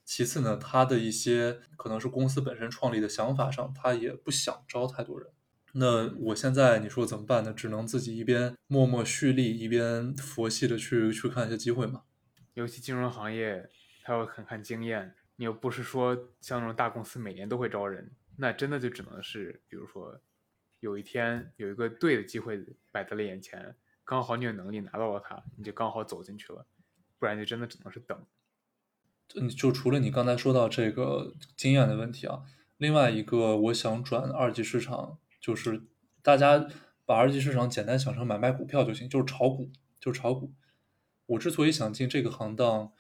[0.05, 5.31] 其次呢，他的一些可能是公司本身创立的想法上，他也不想招太多人。
[5.75, 7.53] 那我现在你说怎么办呢？
[7.53, 12.03] 只能自己一边默默蓄力，一边佛系的去去看一些机会嘛。
[12.55, 13.71] 尤其金融行业，
[14.03, 20.21] 他要很看经验，你又不是说像那种大公司每年都会招人，那真的就只能是比如说。
[20.83, 26.66] 有一天有一个对的机会摆在了眼前，刚好你有能力拿到了它，你就刚好走进去了，
[27.21, 28.21] 不然就真的只能是等。
[29.29, 32.42] 就就除了你刚才说到这个经验的问题啊，
[32.79, 35.85] 另外一个我想转二级市场，就是
[36.21, 36.66] 大家
[37.07, 40.53] 把二级市场简单想成买卖股票就行，就是炒股，就是炒股。
[41.27, 42.92] 我之所以想进这个行当，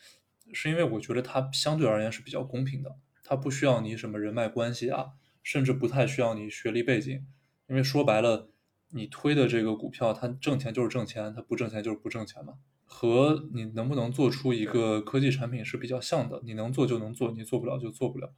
[0.52, 7.26] 是因为我觉得它相对而言是比较公平的，它不需要你什么人脉关系啊，甚至不太需要你学历背景。
[7.72, 8.50] 因为说白了，
[8.90, 12.58] 你推的这个股票，它挣钱就是挣钱，它不挣钱就是不挣钱嘛。
[12.84, 18.34] 和你能不能做出一个科技产品是比较像的，你能做就能做，你做不了就做不了。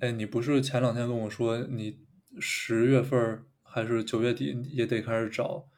[0.00, 2.04] 哎，你不是前两天跟我说你
[2.40, 5.68] 十月份还是九月底也得开始找？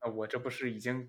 [0.00, 1.08] 啊，我这不是已经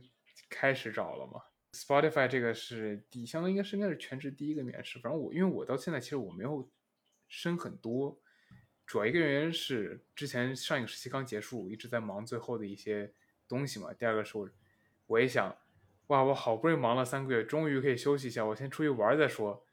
[0.50, 1.55] 开始找了吗？
[1.76, 4.98] ？Spotify 这个是第，相当应该是应该是全职第一个面试。
[5.00, 6.72] 反正我因为我到现在其实我没有
[7.28, 8.20] 升很多，
[8.86, 13.14] 主要一个原因是之前上一个实习刚结束，一直在忙最后的一些
[13.48, 13.94] 东西嘛。
[13.94, 14.50] 第二个是我
[15.08, 15.56] 我也想，
[16.08, 19.66] 哇，我好不容易忙了三个月，终于可以休息一下，我先出去玩再说。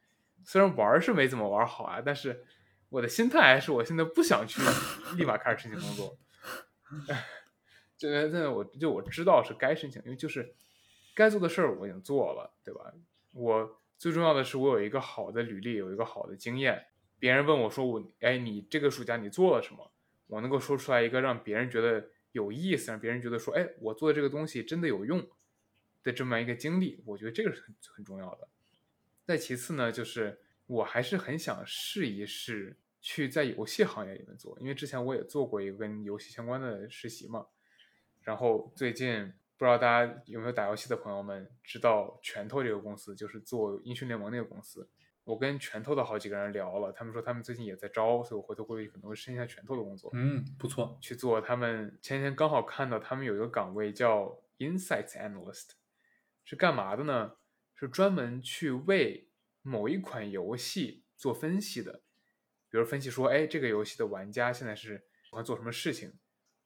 [0.45, 2.45] 虽然玩是没怎么玩好啊，但是
[2.89, 4.61] 我的心态还是我现在不想去
[5.17, 6.19] 立马开始申请工作。
[7.97, 10.53] 就现在我就我知道是该申请，因为就是
[11.15, 12.93] 该做的事儿我已经做了，对吧？
[13.33, 16.87] 我最重要的是我有一个好的履历，有一个好的经验。
[17.19, 19.93] 别人问我说我哎，你这个暑假你做了什么？
[20.27, 25.25] 我能够说出来一个让别人觉得有意思，让别人觉得说哎，我做的这个东西真的有用
[26.03, 28.49] 的这么一个经历，我觉得这个是很很重要的。
[29.25, 37.47] 再其次呢，就是我还是很想试一试去在游戏行业里面做，因为之前我也做过一个跟游戏相关的实习嘛。
[38.23, 44.91] 然后最近不知道大家有没有打游戏的朋友们知道拳头这个公司，就是做英雄联盟那个公司。
[45.23, 50.11] 我跟拳头的好几个人聊了，他们说他们最近也在招，所以我回头过去可能会申一下拳头的工作。
[50.15, 55.69] 嗯，不错，去做他们前天刚好看到他们有一个岗位叫 Insights Analyst，
[56.43, 57.37] 是干嘛的呢？
[57.77, 59.31] 是专门去为
[59.63, 62.03] 某一款游戏做分析的，
[62.69, 66.15] 比如分析说，哎，这个游戏的玩家现在是喜欢做什么事情，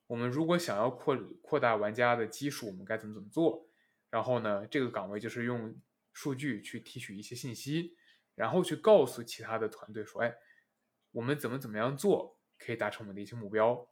[0.07, 3.69] 我们如果想要扩扩大玩家的基数，我们该怎么怎么做？
[4.11, 5.75] 然后呢，这个岗位就是用
[6.12, 7.97] 数据去提取一些信息，
[8.35, 10.35] 然后去告诉其他的团队说，哎，
[11.12, 13.88] 我们怎么怎么样做可以达成我们的一些目标？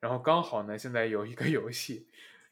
[0.00, 2.08] 然后刚好呢，现在有一个 游戏，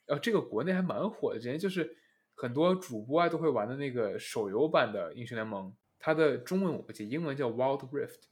[0.06, 1.98] 呃，这个国内还蛮火的，之前就是。
[2.34, 8.22] 很多主播啊都会玩的那个手游版的英雄联盟，它的中文我不记，英文叫 Wild Rift。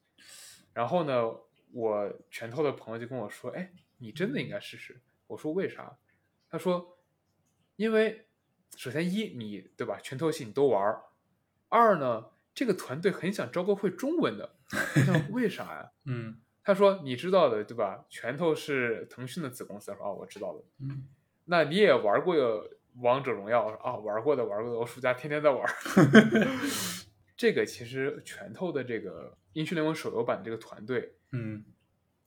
[0.72, 1.30] 然后呢，
[1.72, 3.70] 我拳头的朋友就跟我说：“哎，
[4.00, 5.96] 你真的应该试试。”我说：“为啥？”
[6.50, 6.98] 他说
[7.76, 8.26] ：“因为
[8.76, 11.00] 首先一你对吧，拳头系你都玩
[11.68, 14.56] 二呢，这个团队很想招个会中文的。
[14.96, 15.92] 我想为啥呀？
[16.06, 18.04] 嗯，他说你知道的对吧？
[18.08, 19.94] 拳头是腾讯的子公司。
[19.94, 20.64] 说啊，我知道的。
[20.80, 21.06] 嗯，
[21.44, 22.34] 那你也玩过？
[22.96, 25.64] 王者荣耀啊，玩过的玩过的，我暑假天天在玩。
[27.36, 31.64] 这个其实拳头的这个英雄联盟手游版这个团队，嗯，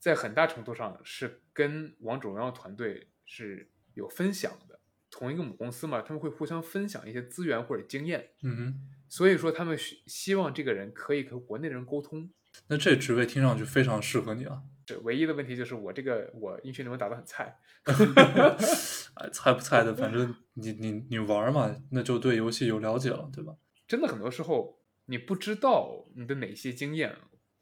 [0.03, 4.77] 在很大程度上是跟王者荣耀团队是有分享的，
[5.09, 8.31] 同一个母公司嘛，他们会互相分享一些资源或者经验。
[8.41, 8.75] 嗯哼，
[9.07, 12.29] 所以说他们希希望这个人可以和国内人沟通。
[12.67, 14.63] 那这职位听上去非常适合你啊。
[14.85, 17.57] 这唯一的问题就是我这个我英雄联盟打的很菜。
[19.15, 23.55] 哎，菜不菜的，反正你你你玩嘛，那就对游戏有了解了，对吧？
[23.87, 27.15] 真的很多时候你不知道你的哪些经验，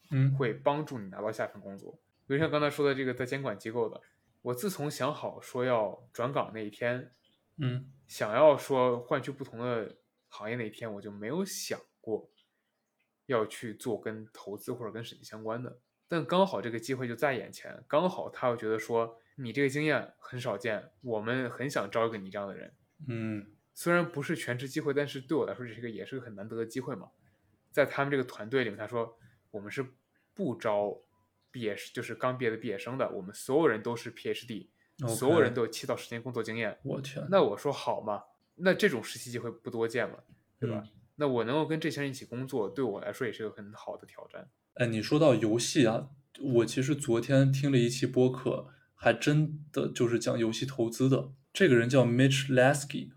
[0.10, 1.92] 嗯，会帮助你拿到下份工作。
[1.94, 4.02] 比如像刚才说的这个在监管机构的，
[4.42, 7.12] 我自从想好说要转岗那一天，
[7.58, 12.30] 嗯，想要说换去不同的行业那一天，我就没有想过
[13.26, 15.80] 要去做跟投资或者跟审计相关的。
[16.08, 19.18] 但刚好这个机会就在眼前，刚好他又觉得说。
[19.38, 22.76] 你这个经验很少见，我们很想招一个你这样的人。
[23.08, 27.10] 嗯，虽然不是全职机会，但是对我来说这是一个也是个很难得的机会嘛。
[27.72, 29.18] 在他们这个团队里面，他说
[29.50, 29.84] 我们是
[30.36, 30.96] 不招
[31.52, 34.68] 毕业就是刚毕业的毕业生的，我们所有人都是 PhD，
[35.08, 36.80] 所有人都有七到十年工作经验。
[36.84, 38.24] 我天，那我说好嘛，
[38.56, 40.18] 那这种实习机会不多见嘛，
[40.60, 40.84] 对吧？
[41.16, 44.50] 那我能够跟这些人一起工作，对我来说也是个很好的挑战。
[44.76, 46.10] 哎，你说到游戏啊，
[46.40, 48.74] 我其实昨天听了一期播客。
[49.04, 53.10] 还真的就是讲游戏投资的，这个人叫 Mitch Lasky，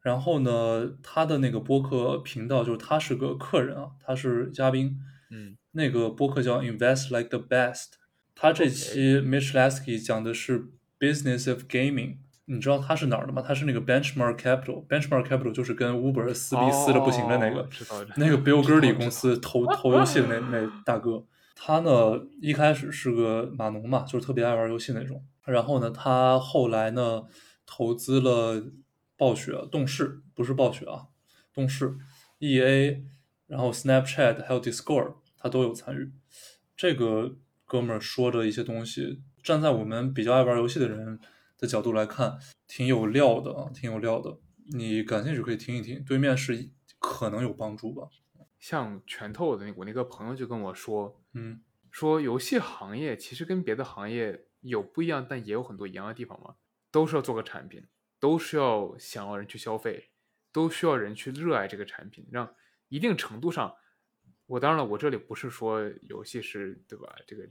[0.00, 4.98] 然后呢，他的那个播客频道就是他是个客人啊，他是嘉宾，
[5.30, 7.92] 嗯，那个播客叫 Invest Like the Best，
[8.34, 13.42] 他这期 Mitch Lasky 讲的是 Business of Gaming，你知道他是哪儿的吗？
[13.46, 17.68] 他是那个 Benchmark Capital，Benchmark Capital 就是跟 Uber 撕逼撕的不行的那个，
[18.16, 21.24] 那个 Bill Gurley 公司投投游戏的那那大哥。
[21.60, 25.24] 他呢，一开始是个码农嘛，就是特别爱玩游戏那种。
[25.44, 27.24] 然后呢，他后来呢，
[27.66, 28.70] 投资了
[29.16, 31.08] 暴雪、动视，不是暴雪啊，
[31.52, 31.96] 动视、
[32.38, 33.04] E A，
[33.48, 36.12] 然后 Snapchat 还有 Discord，他都有参与。
[36.76, 41.18] 这个哥们儿说的一些东西，站在我们比较爱玩游戏的人
[41.56, 44.38] 的角度来看，挺有料的啊，挺有料的。
[44.70, 48.08] 你感兴趣可以听一听，对面是可能有帮助吧。
[48.58, 51.60] 像拳头的那我那个朋友就跟我说，嗯，
[51.90, 56.56] 说游戏行业其实跟别的行业有不一样，但也有很多一样的地方嘛，
[56.90, 57.86] 都是要做个产品，
[58.18, 60.10] 都是要想要人去消费，
[60.52, 62.54] 都需要人去热爱这个产品，让
[62.88, 63.76] 一定程度上
[64.48, 67.14] 我当然了，我这里不是说游戏是对吧？
[67.26, 67.46] 这个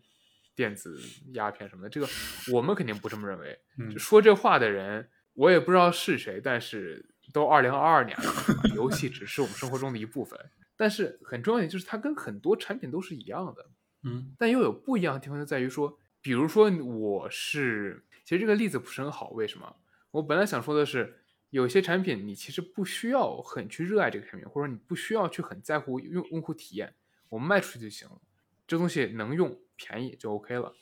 [0.55, 0.99] 电子
[1.33, 2.07] 鸦片什么的，这个
[2.51, 3.57] 我们肯定不这么认为。
[3.97, 8.33] 说这话的人，我也不知道是谁，但是都二零二二年了，
[8.75, 10.37] 游戏只是我们生活中的一部分。
[10.75, 13.69] 但是很重要的就是，它跟很多产品都是一样的。
[14.03, 19.75] 嗯，但又有不一样的地方，就在于说，比如说我是，其实这个例子不是很好，为什么？
[20.11, 21.19] 我本来想说的是。
[21.49, 26.95] 有些产品你其实不需要很去热爱这个产品，或者你不需要去很在乎用用户体验，
[27.29, 28.21] 我们卖出去就行了。
[28.67, 30.75] 这东西能用，便宜就 OK 了。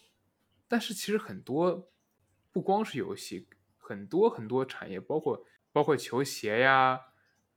[0.68, 1.92] 但是其实很多
[2.52, 3.48] 不光是游戏，
[3.78, 7.00] 很多很多产业，包括包括球鞋呀，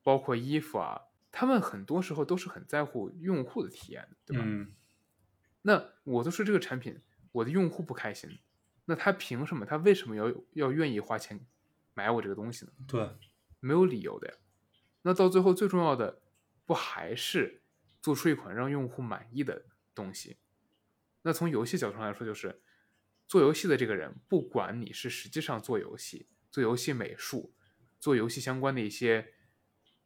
[0.02, 1.00] 包括衣服啊，
[1.32, 4.44] 他们很多时候都是很在乎用户的体验的，对吧？
[4.46, 4.74] 嗯。
[5.62, 7.00] 那我都说这个产品，
[7.32, 8.38] 我的用户不开心，
[8.84, 9.64] 那他凭什么？
[9.64, 11.40] 他为什么要要愿意花钱？
[11.98, 12.72] 买我这个东西呢？
[12.86, 13.10] 对，
[13.58, 14.34] 没有理由的呀。
[15.02, 16.22] 那到最后最重要的，
[16.64, 17.62] 不还是
[18.00, 20.36] 做出一款让用户满意的东西？
[21.22, 22.62] 那从游戏角度上来说，就是
[23.26, 27.52] 做游戏的这个人，不管你是实际上做游戏、做游戏美术、
[27.98, 29.34] 做游戏相关的一些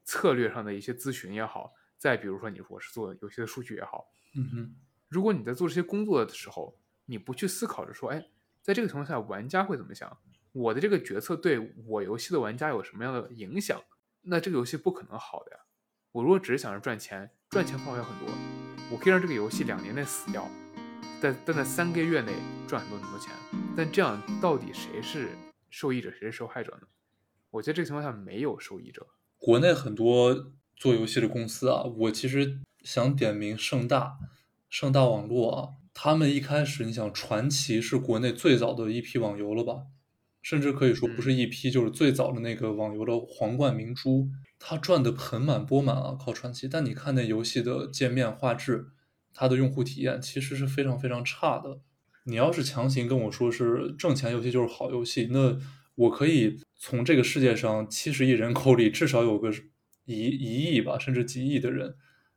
[0.03, 4.75] 策略上的一些咨询也好，再比如说你我是做游戏的数据也好，嗯哼，
[5.09, 8.31] 如果你在做这些工作的时候，你不去思考着说，哎，
[8.63, 10.19] 在这个情况下玩家会怎么想？
[10.53, 13.83] 我的这个决策对我游戏的玩家有什么样的影响？
[14.23, 15.59] 那这个游戏不可能好的呀。
[16.13, 18.29] 我如果只是想着赚钱，赚钱方法有很多，
[18.91, 20.47] 我可以让这个游戏两年内死掉，
[21.23, 22.35] 但但在三个月内
[22.69, 23.33] 赚很多很多钱。
[23.75, 25.31] 但这样到底谁是
[25.71, 26.87] 受益者，谁是受害者呢？
[27.51, 29.07] 我觉得这个情况下没有受益者。
[29.39, 34.19] 国内很多做游戏的公司啊，我其实想点名盛大，
[34.69, 39.87] 盛大网络啊，他们一开始你想传奇是国内最早的一批网游了吧？
[40.43, 44.29] 甚至可以说不是一批，就是最早的那个网游的皇冠明珠，
[44.59, 46.69] 它赚的盆满钵满啊，靠传奇。
[46.69, 48.89] 但你看那游戏的界面画质，
[49.33, 51.81] 它的用户体验其实是非常非常差的。
[52.25, 55.59] 你要是强行跟我说是挣钱游戏就是好游戏，那
[55.95, 59.51] 我可以从这个世界上七十亿人口里至少有个
[60.05, 61.95] 一一亿吧，甚至几亿的人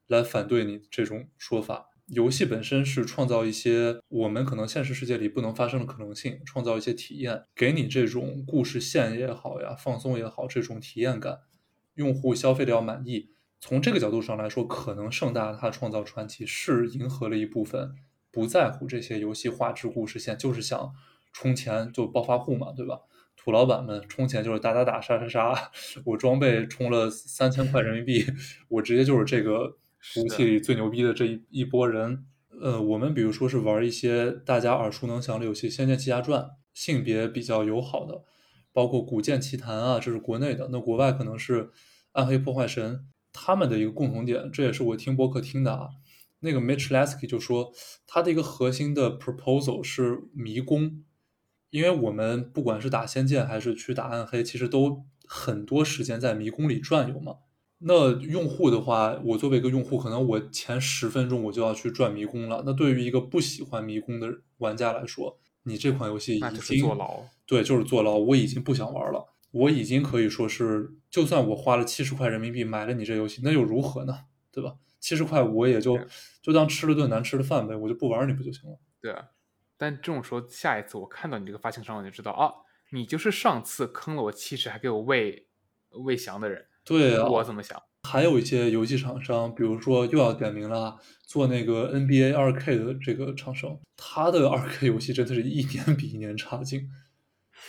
[0.07, 1.87] 来反对你这种说法。
[2.07, 11.39] 游戏本身是创造一些我们可能现实世界里不能发生的可能性，创造一些体验，给你这种故事线也好呀，放松也好，这种体验感，
[11.95, 13.31] 用户消费的要满意。
[13.59, 17.95] 从这个角度上来说，可能盛大它创造传奇是迎合了一部分
[18.29, 20.93] 不在乎这些游戏画质、故事线，就是想
[21.33, 22.99] 充钱就暴发户嘛，对吧？
[23.35, 25.71] 土老板们充钱就是打打打、杀杀杀，
[26.05, 28.23] 我装备充了三千块人民币，
[28.67, 29.79] 我直接就是这个。
[30.13, 32.25] 服务器里最牛逼的这一一波人，
[32.61, 36.41] 呃，我们比如说是玩一些大家耳熟能详的游戏，《仙剑奇侠传》，
[36.73, 38.23] 性别比较友好的，
[38.71, 40.69] 包括《古剑奇谭》啊，这是国内的。
[40.71, 41.63] 那国外可能是
[42.11, 42.95] 《暗黑破坏神》，
[43.33, 45.89] 他们的一个共同点，这也是我听博客听的啊。
[46.39, 47.73] 那个 Mitch Lasky 就说，
[48.05, 51.03] 他的一个核心的 proposal 是迷宫，
[51.71, 57.37] 因为我们不管是打仙剑还是去打暗黑，其实都很多时间在迷宫里转悠嘛。
[57.79, 62.63] 那用户的话，我作为一个用户，可能我前十分钟我就要去转迷宫了。
[62.65, 68.15] 那对于一个不喜欢迷宫的玩家来说，你这款游戏已经坐牢，对，就是坐牢。
[68.17, 74.25] 我已经不想玩了，我已经可以说是，就算我花了七十块人民币买了你这游戏，那又如何呢？
[74.51, 74.75] 对吧？
[75.01, 75.99] 七十块我也就
[76.41, 78.79] 就当吃了顿难吃的饭呗，我就不玩你不就行了？
[79.01, 79.27] 对啊。
[79.77, 82.49] 但这种时候，下一次我看到你这个发行商，我就知道啊，
[82.91, 85.49] 你就是上次坑了我七十还给我喂
[85.89, 86.65] 喂翔的人。
[86.85, 87.81] 对啊，我怎么想？
[88.03, 96.87] 还有一些游戏厂商，比如说又要点名了，做那个 NBA 2K 的这个厂商，他的 2K 游戏真的是一年比一年差劲，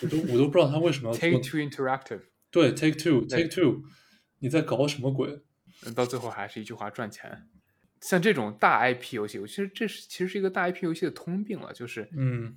[0.02, 1.20] 我都我都不知道他为什么要做。
[1.20, 2.20] Take Two Interactive。
[2.50, 3.84] 对，Take Two，Take Two，
[4.40, 5.40] 你在搞什么鬼？
[5.94, 7.48] 到最后还是一句话，赚钱。
[8.02, 12.56] 像这种大 IP 游戏，其实这是其实是一个大 IP 游戏的通病了，就是嗯，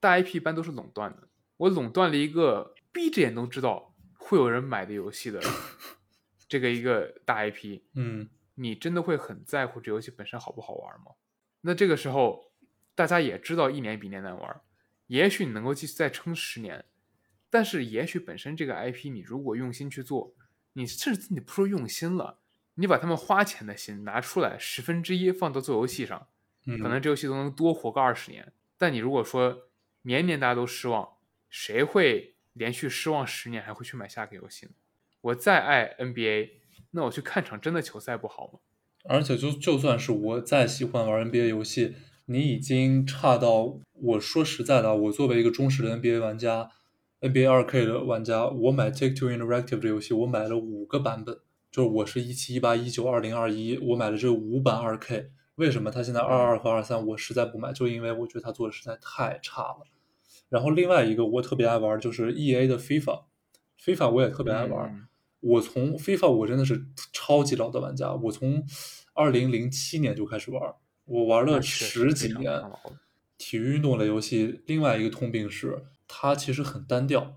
[0.00, 1.28] 大 IP 一般都是垄断的。
[1.58, 5.40] 我垄断了一个闭着眼都知道会有人买的游戏的。
[6.50, 11.12] 这个一个大 IP，嗯，你真的会很在乎这游戏本身好不好玩吗？
[11.60, 12.52] 那这个时候，
[12.96, 14.60] 大家也知道一年比一年难玩，
[15.06, 16.84] 也许你能够继续再撑十年，
[17.48, 20.34] 但是也许本身这个 IP 你如果用心去做，
[20.72, 22.40] 你甚至你不说用心了，
[22.74, 26.26] 你把他们花钱的心拿出来十分之一放到做游戏上，
[26.64, 28.52] 可能这游戏都能多活个二十年。
[28.76, 29.68] 但你如果说
[30.02, 31.16] 年年大家都失望，
[31.48, 34.72] 谁会连续失望十年还会去买下个游戏呢？
[35.22, 36.50] 我再爱 NBA，
[36.92, 38.60] 那我去看场真的球赛不好吗？
[39.04, 41.94] 而且就就算是我再喜欢玩 NBA 游戏，
[42.26, 46.70] 你已经差到我说实在的，我作为一个忠实的 NBA 玩家
[47.20, 51.38] ，NBA 2K 的玩家，我买 Take Two Interactive 的游戏，我买了五个版本，
[51.70, 55.30] 就是我是一七、一八、一九、二零、二一，我买了这个五版二 K。
[55.56, 57.72] 为什么它现在二二和二三我实在不买？
[57.72, 59.86] 就因为我觉得它做的实在太差了。
[60.48, 65.06] 然后另外一个我特别爱玩就是 E A 的 FIFA，FIFA 我也特别爱玩。
[65.40, 68.64] 我从 FIFA 我真的是超级老的玩家，我从
[69.14, 70.62] 二零零七年就开始玩，
[71.04, 72.62] 我玩了十几年。
[73.36, 77.36] 体育运动类游戏另外一个通病是它其实很单调，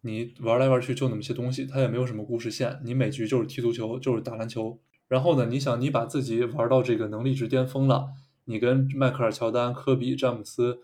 [0.00, 4.80] 你玩来玩去就那么些东西，它也没有什么故事线，你每局就是踢足球，就是打篮球。
[5.06, 5.46] 然后呢？
[5.46, 8.08] 你想，你把自己玩到这个能力值巅峰了，
[8.46, 10.80] 你跟迈克尔、乔丹、科比、詹姆斯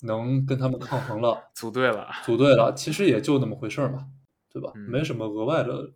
[0.00, 4.08] 能跟他们抗衡了， 组队了，组队了，其实也就那么回事嘛，
[4.52, 4.72] 对吧？
[4.74, 5.92] 没什么额外的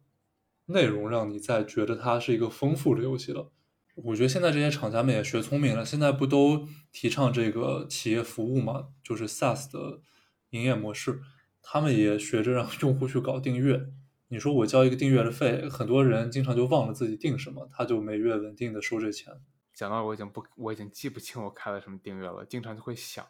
[0.67, 3.51] 内容让你再觉得它是一个丰富的游戏了。
[3.97, 10.01] 我觉得现在这些厂家们也学聪明了，现在不都提倡这个企业服务嘛，就是 SaaS 的
[10.51, 11.21] 营业模式，
[11.63, 13.89] 他们也学着让用户去搞订阅。
[14.29, 19.33] 你说我交一个订阅的费，很多人经常就忘了自己订什么，他就每月稳定的收这钱。
[19.73, 23.25] 讲到我已经不，我已经记不清我开了什么订阅了，经常就会想，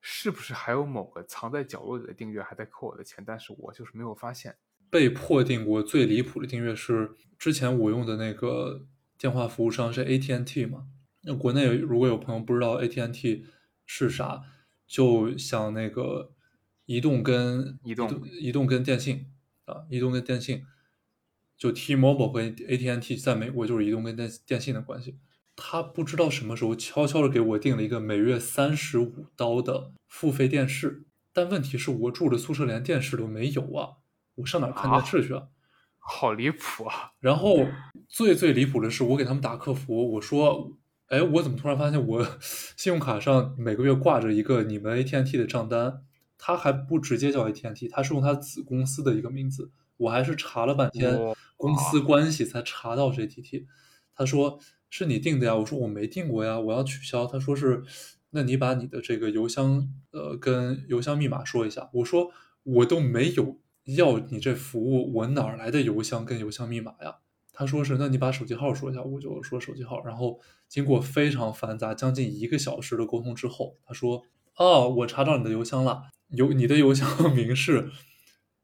[0.00, 4.56] 是不是还有某个藏在角落里的订阅还在扣我的钱，但是我就是没有发现。
[4.90, 8.86] 被迫订过最离谱的订阅是之前我用的那个
[9.16, 10.86] 电话服务商是 AT&T 嘛？
[11.22, 13.44] 那国内如果有朋友不知道 AT&T
[13.86, 14.42] 是啥，
[14.86, 16.32] 就像那个
[16.86, 19.26] 移动跟移动移动跟电信。
[19.66, 20.64] 啊，移动跟电信，
[21.56, 25.16] 就 T-Mobile 和 AT&T 在美国就是移动跟电电信的关系。
[25.54, 33.98] 他不知道什么时候悄悄的给我订了一个每月三十五刀的付费电视，但问题是我住的宿舍连电视都没有啊，
[34.36, 35.48] 我上哪看电视去啊？
[36.02, 37.12] 好离谱啊！
[37.20, 37.66] 然后
[38.08, 40.72] 最最离谱的是，我给他们打客服，我说，
[41.08, 42.26] 哎，我怎么突然发现我
[42.76, 46.02] 信用卡上每个月挂着一个你们 AT&T 的账单？
[46.38, 49.70] 他还不直接叫 AT&T，他是用他子公司的一个名字。
[49.98, 51.14] 我还是查了半天
[51.58, 53.66] 公司关系才查到这 AT&T。
[54.14, 54.58] 他说
[54.88, 57.26] 是你订的呀，我说我没订过呀，我要取消。
[57.26, 57.84] 他说是，
[58.30, 61.90] 那你把你的这个邮箱呃跟邮箱密码说一下。
[61.92, 67.16] 我说我都没有要你这服务，我哪来的邮箱跟邮箱密码呀？
[67.52, 70.02] 他说是，那你把手机号说一下，我就说手机号。
[70.04, 74.22] 然后经过非常繁杂将近一个小时的沟通之后，他说
[74.56, 76.04] 哦，我查到你的邮箱了。
[76.28, 77.90] 邮你的邮箱名是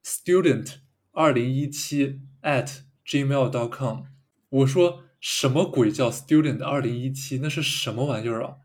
[0.04, 0.76] student
[1.10, 4.04] 二零一七 at gmail dot com。
[4.48, 7.38] 我说什么鬼叫 student 二零一七？
[7.38, 8.58] 那是什么玩意儿啊？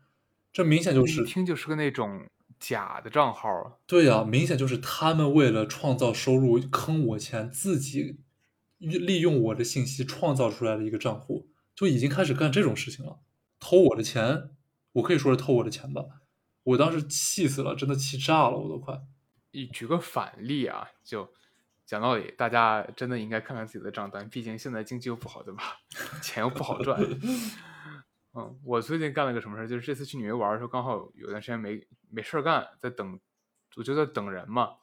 [0.52, 2.26] 这明显就是一听就是个那种
[2.62, 3.72] 假的账号啊。
[3.86, 8.20] 对呀，明显就是他们为了创造收入坑我钱，自己
[8.78, 13.18] 利用我的信息创造出来的一个账户，就已经开始干这种事情了，
[13.58, 14.50] 偷我的钱。
[14.92, 16.04] 我可以说是偷我的钱吧。
[16.62, 19.00] 我当时气死了，真的气炸了，我都快。
[19.50, 21.28] 你举个反例啊，就
[21.84, 25.78] 讲道理，大家真的应该看看自己的账单，毕竟现在经济又不好，对吧？
[26.22, 27.00] 钱又不好赚。
[28.34, 29.66] 嗯，我最近干了个什么事儿？
[29.68, 33.20] 就是这次去纽约玩的时候，刚好有段时间没没事儿干，在等，
[33.76, 34.76] 我就在等人嘛。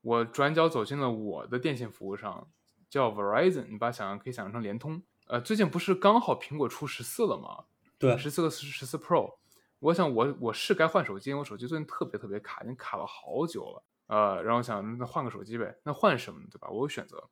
[0.00, 2.50] 我转角走进了我的电信服务商，
[2.88, 5.02] 叫 Verizon，你把想象可以想象成联通。
[5.26, 7.66] 呃，最近不是刚好苹果出十四了吗？
[7.98, 9.36] 对，十四个十四 Pro。
[9.80, 13.84] 我想我我是该换手机，我手机最近特别特别卡，已经卡了好久了。
[14.06, 16.68] 呃，然后想那换个手机呗，那换什么对吧？
[16.70, 17.30] 我有选择，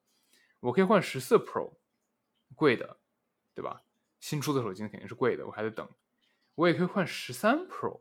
[0.61, 1.73] 我可以换十四 Pro，
[2.55, 2.99] 贵的，
[3.55, 3.83] 对吧？
[4.21, 5.89] 新出的手机肯定是贵的，我还得等。
[6.55, 8.01] 我也可以换十三 Pro，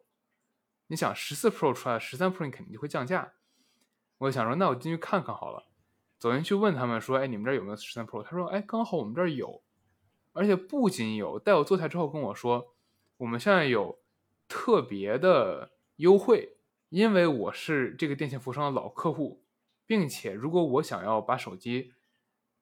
[0.88, 3.34] 你想十四 Pro 出来，十三 Pro 你肯定就会降价。
[4.18, 5.68] 我想说，那我进去看看好了。
[6.18, 8.24] 走进去问他们说，哎，你们这儿有没有十三 Pro？
[8.24, 9.62] 他说，哎，刚好我们这儿有，
[10.34, 12.74] 而且不仅有，带我坐下之后跟我说，
[13.18, 14.00] 我们现在有。
[14.50, 16.56] 特别的优惠，
[16.88, 19.44] 因为我是这个电信服务商的老客户，
[19.86, 21.92] 并且如果我想要把手机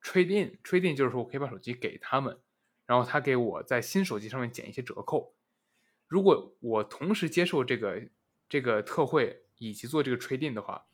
[0.01, 2.39] trade in，trade in 就是说我可以把手机给他们，
[2.85, 5.35] 然后他给我在新手机上面减一些折扣。
[6.07, 8.09] 如果我同时接受这个
[8.47, 10.87] 这个特惠以及做这个 trade in 的话，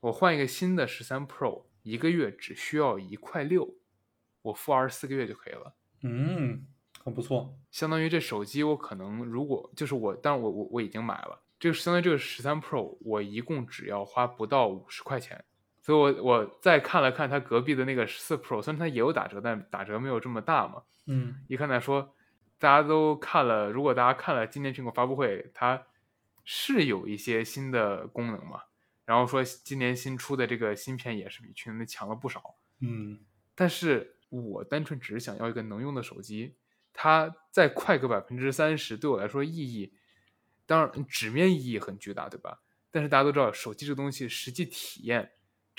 [0.00, 3.76] 我换一个新的十三 Pro，一个月只需要一块六，
[4.42, 5.74] 我付二十四个月就可以了。
[6.02, 6.66] 嗯。
[7.02, 15.42] 很不错，相当于这手机我可能如果就是我，但是我我我已经买了，这个相当于这个十三 Pro，我一共只要花不到五十块钱，
[15.80, 20.82] 所以我我再看了看他隔壁的那个十四 Pro，虽然它也有打折，但打折没有这么大嘛。
[21.06, 22.14] 嗯，一看他说，
[22.58, 25.86] 大家都看了，如果大家看了今年苹果发布会，它
[26.44, 28.62] 是有一些新的功能嘛，
[29.04, 32.56] 然后说今年新出的这个芯片也是比去年的强了不少。
[32.80, 33.20] 嗯，
[33.54, 36.56] 但是我单纯只是想要一个能用的手机。
[36.92, 39.94] 它再快个百分之三十，对我来说意义，
[40.66, 42.60] 当然纸面意义很巨大，对吧？
[42.90, 45.30] 但是大家都知道，手机这个东西实际体验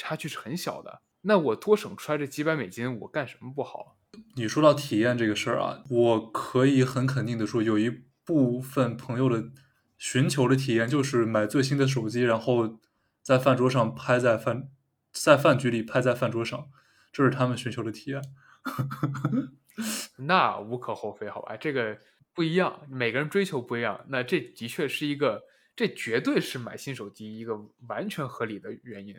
[0.02, 1.04] 差距是很小的。
[1.22, 4.00] 那我多省出来这几百美金，我干什么不好？
[4.36, 7.92] 你说到体验这个事儿啊，我可以很肯定的说，有一
[8.26, 9.52] 部分朋友的
[10.00, 12.80] 寻求的体验就是买最新的手机，然后
[13.22, 14.72] 在饭桌上拍在饭
[15.14, 16.70] 在饭局里拍在饭桌上，
[17.12, 18.24] 这是他们寻求的体验。
[20.18, 22.00] 那无可厚非，好吧，这个
[22.34, 24.04] 不一样，每个人追求不一样。
[24.10, 25.44] 那这的确是一个，
[25.76, 27.56] 这绝对是买新手机一个
[27.88, 29.16] 完全合理的原因。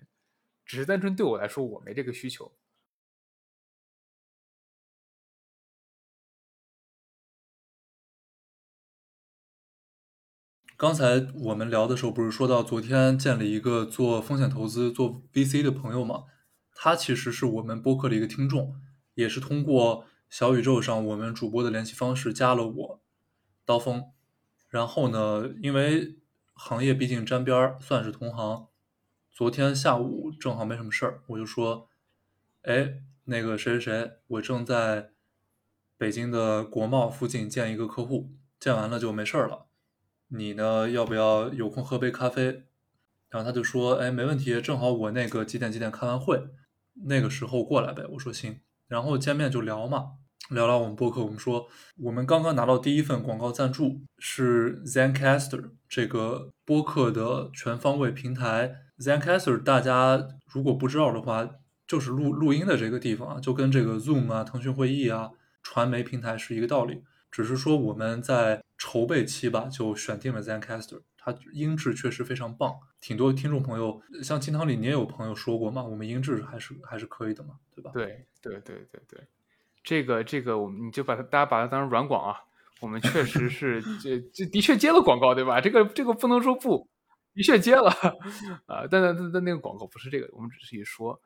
[0.72, 2.50] 只是单纯对我来说，我没这个需求。
[10.78, 16.24] 刚才我们聊的时候，不是说到昨天见了一个做风险投资、做 VC 的朋友吗？
[16.74, 18.74] 他其实是我们播客的一个听众，
[19.12, 23.02] 也是通过小宇宙上我们主播的联系方式加了我
[23.66, 24.10] 刀锋。
[24.70, 26.16] 然后呢，因为
[26.54, 28.71] 行业毕竟沾边儿，算是同行。
[29.42, 31.88] 昨天下午正好没什么事儿，我就说
[32.62, 35.10] ：“哎，那个谁谁谁，我正在
[35.98, 38.30] 北京的国贸附近见一个客户，
[38.60, 39.66] 见完了就没事儿了。
[40.28, 42.66] 你呢，要不要有空喝杯咖啡？”
[43.30, 46.40] 然后他就说：“哎，没问题，正好我那个几点几点开完会，
[47.06, 50.12] 那个时候过来呗。”我说：“行。”然后见面就聊嘛，
[50.50, 51.20] 聊聊我们播客。
[51.24, 51.66] 我们说，
[51.96, 58.76] 我们刚刚拿到第一份广告赞助，是 ZenCaster 这个播客的全方位平台。
[59.02, 61.48] Zencastr，大家如果不知道的话，
[61.86, 65.30] 就是录录音的这个地方啊，就跟这个 Zoom 啊、腾讯会议啊、
[65.62, 67.02] 传媒平台是一个道理。
[67.30, 72.74] 只是说我们在筹备期吧，就选定了 Zencastr，它音质确实非常棒。
[73.00, 77.90] 挺多听众朋友，像金汤里你也有朋友说过嘛，我们音质还是还是可以的嘛，对吧？
[77.94, 79.20] 对对对对对，
[79.82, 82.36] 这个这个我们你就把它大家把它当成软广啊，
[82.80, 85.60] 我们确实是这这的确接了广告，对吧？
[85.60, 86.86] 这个这个不能说不。
[87.34, 87.90] 的确接了
[88.66, 91.20] 啊，但但但那个广告不是这个，我们只是一说。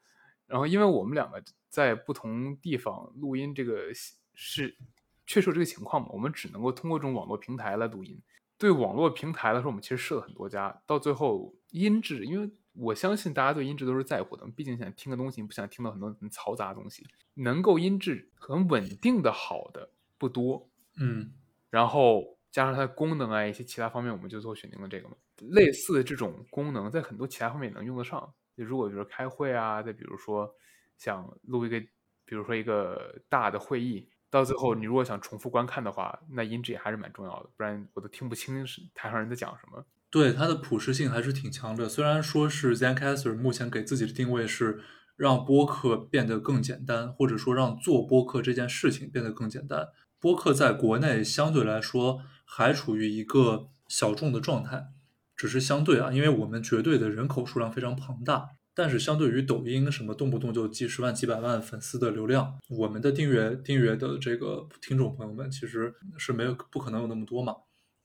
[0.46, 3.92] 然后，因为我们两个在不同地方录音，这个
[4.32, 4.76] 是
[5.26, 8.22] 确实有这个情况嘛，我们只能够通过这种网络平台来录音。
[8.56, 17.04] 对网络平台来说，我们其实试了很多家，到最后音质，因为我相信大家对音质都是在乎的，毕竟想听个东西，不想听到很多很嘈杂的东西，
[17.34, 20.70] 能够音质很稳定的好的不多。
[20.98, 21.32] 嗯，
[21.70, 25.16] 然后加上它的功能啊一些其他方面，我们就做选定了这个嘛。
[25.38, 28.32] 类似的这种功能，在很多其他方面也能用得上。
[28.56, 30.54] 就如果比如说开会啊，再比如说
[30.96, 31.78] 想录一个，
[32.24, 39.84] 比如说一个大的会议，到最后你如果想重复观看的话，那音质也还是蛮重要的，不然我都听不清是台上人在讲什么。
[40.10, 41.88] 对它的普适性还是挺强的。
[41.88, 44.80] 虽然说是 ZenCaster 目前给自己的定位是
[45.16, 49.88] 让播客变得更简单，或者说让做播客这件事情变得更简单。
[50.18, 54.86] 播客在国内相对来说还处于一个小众的状态。
[55.36, 67.54] 只是相对啊，因为我们绝对的人口数量非常庞大，但是相对于抖音什么动不动就几十万、几百万粉丝的流量，我们的订阅订阅的这个听众朋友们其实是没有不可能有那么多嘛。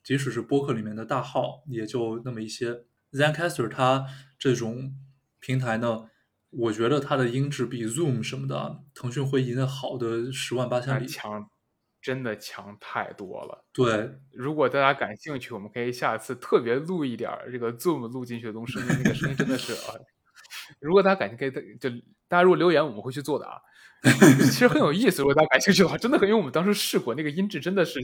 [0.03, 2.83] 即使是播客里面的大号，也就那么一些。
[3.11, 4.07] ZenCaster 它
[4.39, 4.95] 这种
[5.41, 6.05] 平台呢，
[6.49, 11.05] 我觉得它的音质比 Zoom 什么的、腾讯会议的好的十万八千里。
[11.05, 11.49] 强。
[12.01, 13.63] 真的强太多了。
[13.71, 19.95] 对，如果大家感兴趣，我们可以下次特别录一点这个 Zoom 录进去的东西，那个声音真的是啊。
[20.79, 21.89] 如果大家感兴趣，可以就
[22.27, 23.61] 大家如果留言，我们会去做的啊。
[24.03, 27.99] 其实很有意思，如果大家感兴趣的话，真的很，因为我们当时试过，那个音质真的是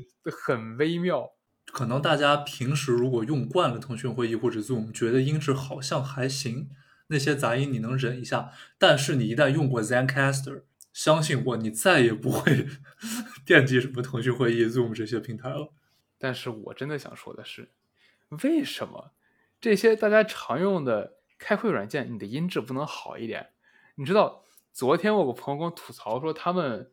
[0.46, 1.32] 很微妙。
[1.74, 6.70] 可能大家平时如果用惯了腾讯会议或者 Zoom，觉得音质好像还行，
[7.08, 8.52] 那些杂音你能忍一下。
[8.78, 10.62] 但是你一旦用过 ZenCaster，
[10.98, 12.66] 相信我，你再也不会
[13.46, 15.72] 惦记什么腾讯会议、Zoom 这些平台了。
[16.18, 17.70] 但是我真的想说的是，
[18.42, 19.12] 为什么
[19.62, 23.52] 这些大家常用的开会软件，你的音质不能好一点？
[23.94, 24.44] 你知道，
[24.74, 26.92] 昨天我有个朋友跟我吐槽说，他们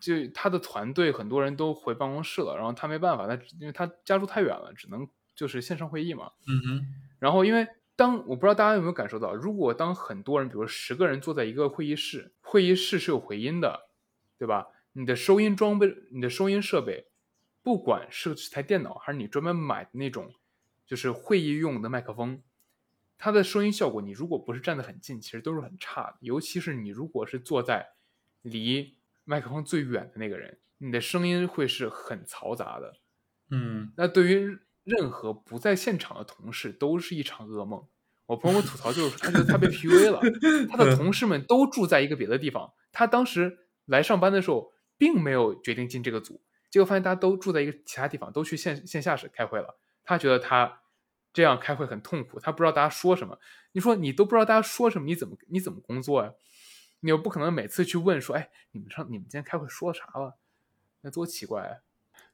[0.00, 6.32] 就他的团队很多人都回办公室了，然后他没办法，他因为他家住太远了，只能就是线上会议嘛。
[6.48, 6.86] 嗯哼。
[7.20, 7.68] 然后因为。
[7.96, 13.88] 当我不知道大家有没有感受到，如果当很多人，比如十个人坐在一个会议室，会议室是有回音的，
[14.38, 14.68] 对吧？
[14.92, 17.08] 你的收音装备、你的收音设备，
[17.64, 20.32] 不管是台电脑还是你专门买的那种，
[20.86, 22.40] 就是会议用的麦克风，
[23.18, 26.18] 它的收音效果，你如果不是站得很近，其实都是很差的。
[26.20, 27.94] 尤其是你如果是坐在
[28.42, 32.94] 离麦克风最远的那个人，你的声音会是很嘈杂的。
[33.50, 34.56] 嗯，那对于。
[34.84, 37.88] 任何不在现场的同事都是一场噩梦。
[38.26, 40.20] 我朋友吐槽就是，他觉得他被 PUA 了。
[40.70, 49.78] 他的同事们都住在一个别的地方，他当时来上班的时候并没有决定进这个组，结果发现大家都住在一个其他地方，都去线线下室开会了。
[50.04, 50.80] 他觉得他
[51.32, 53.38] 这样开会很痛苦，他不知道大家说什么。
[53.72, 56.32] 你说你都不知道大家说什么，你怎么你怎么工作呀？
[57.00, 60.38] 你又不可能每次去问说，哎，你们上你们今天开会说啥了？
[61.02, 61.76] 那多奇怪啊！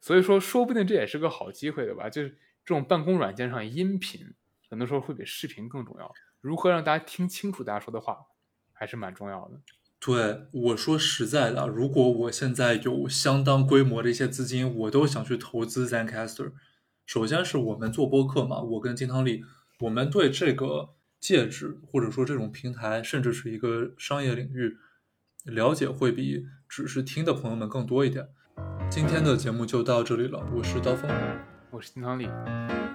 [0.01, 2.09] 所以说，说不定这也是个好机会，对吧？
[2.09, 2.31] 就是
[2.65, 4.33] 这种办公软件上音频，
[4.71, 6.11] 很多时候会比视频更重要。
[6.41, 8.17] 如何让大家听清楚大家说的话，
[8.73, 9.61] 还是蛮重要的。
[9.99, 16.53] 对，我说实在的，如果我现在有相当规模的一些资金，我都想去投资 ZenCaster。
[17.05, 19.45] 首先是我们做播客嘛，我跟金汤力，
[19.81, 24.79] 我们对这个介质或者说这种平台，甚至是一个商业领域
[25.45, 28.29] 了解，会比只是听的朋友们更多一点。
[28.89, 31.11] 今天的节目就到这里了，我是刀锋，
[31.71, 32.27] 我是金汤力，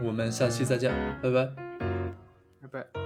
[0.02, 1.65] 我们下期再见，拜拜，
[2.68, 3.05] 拜拜。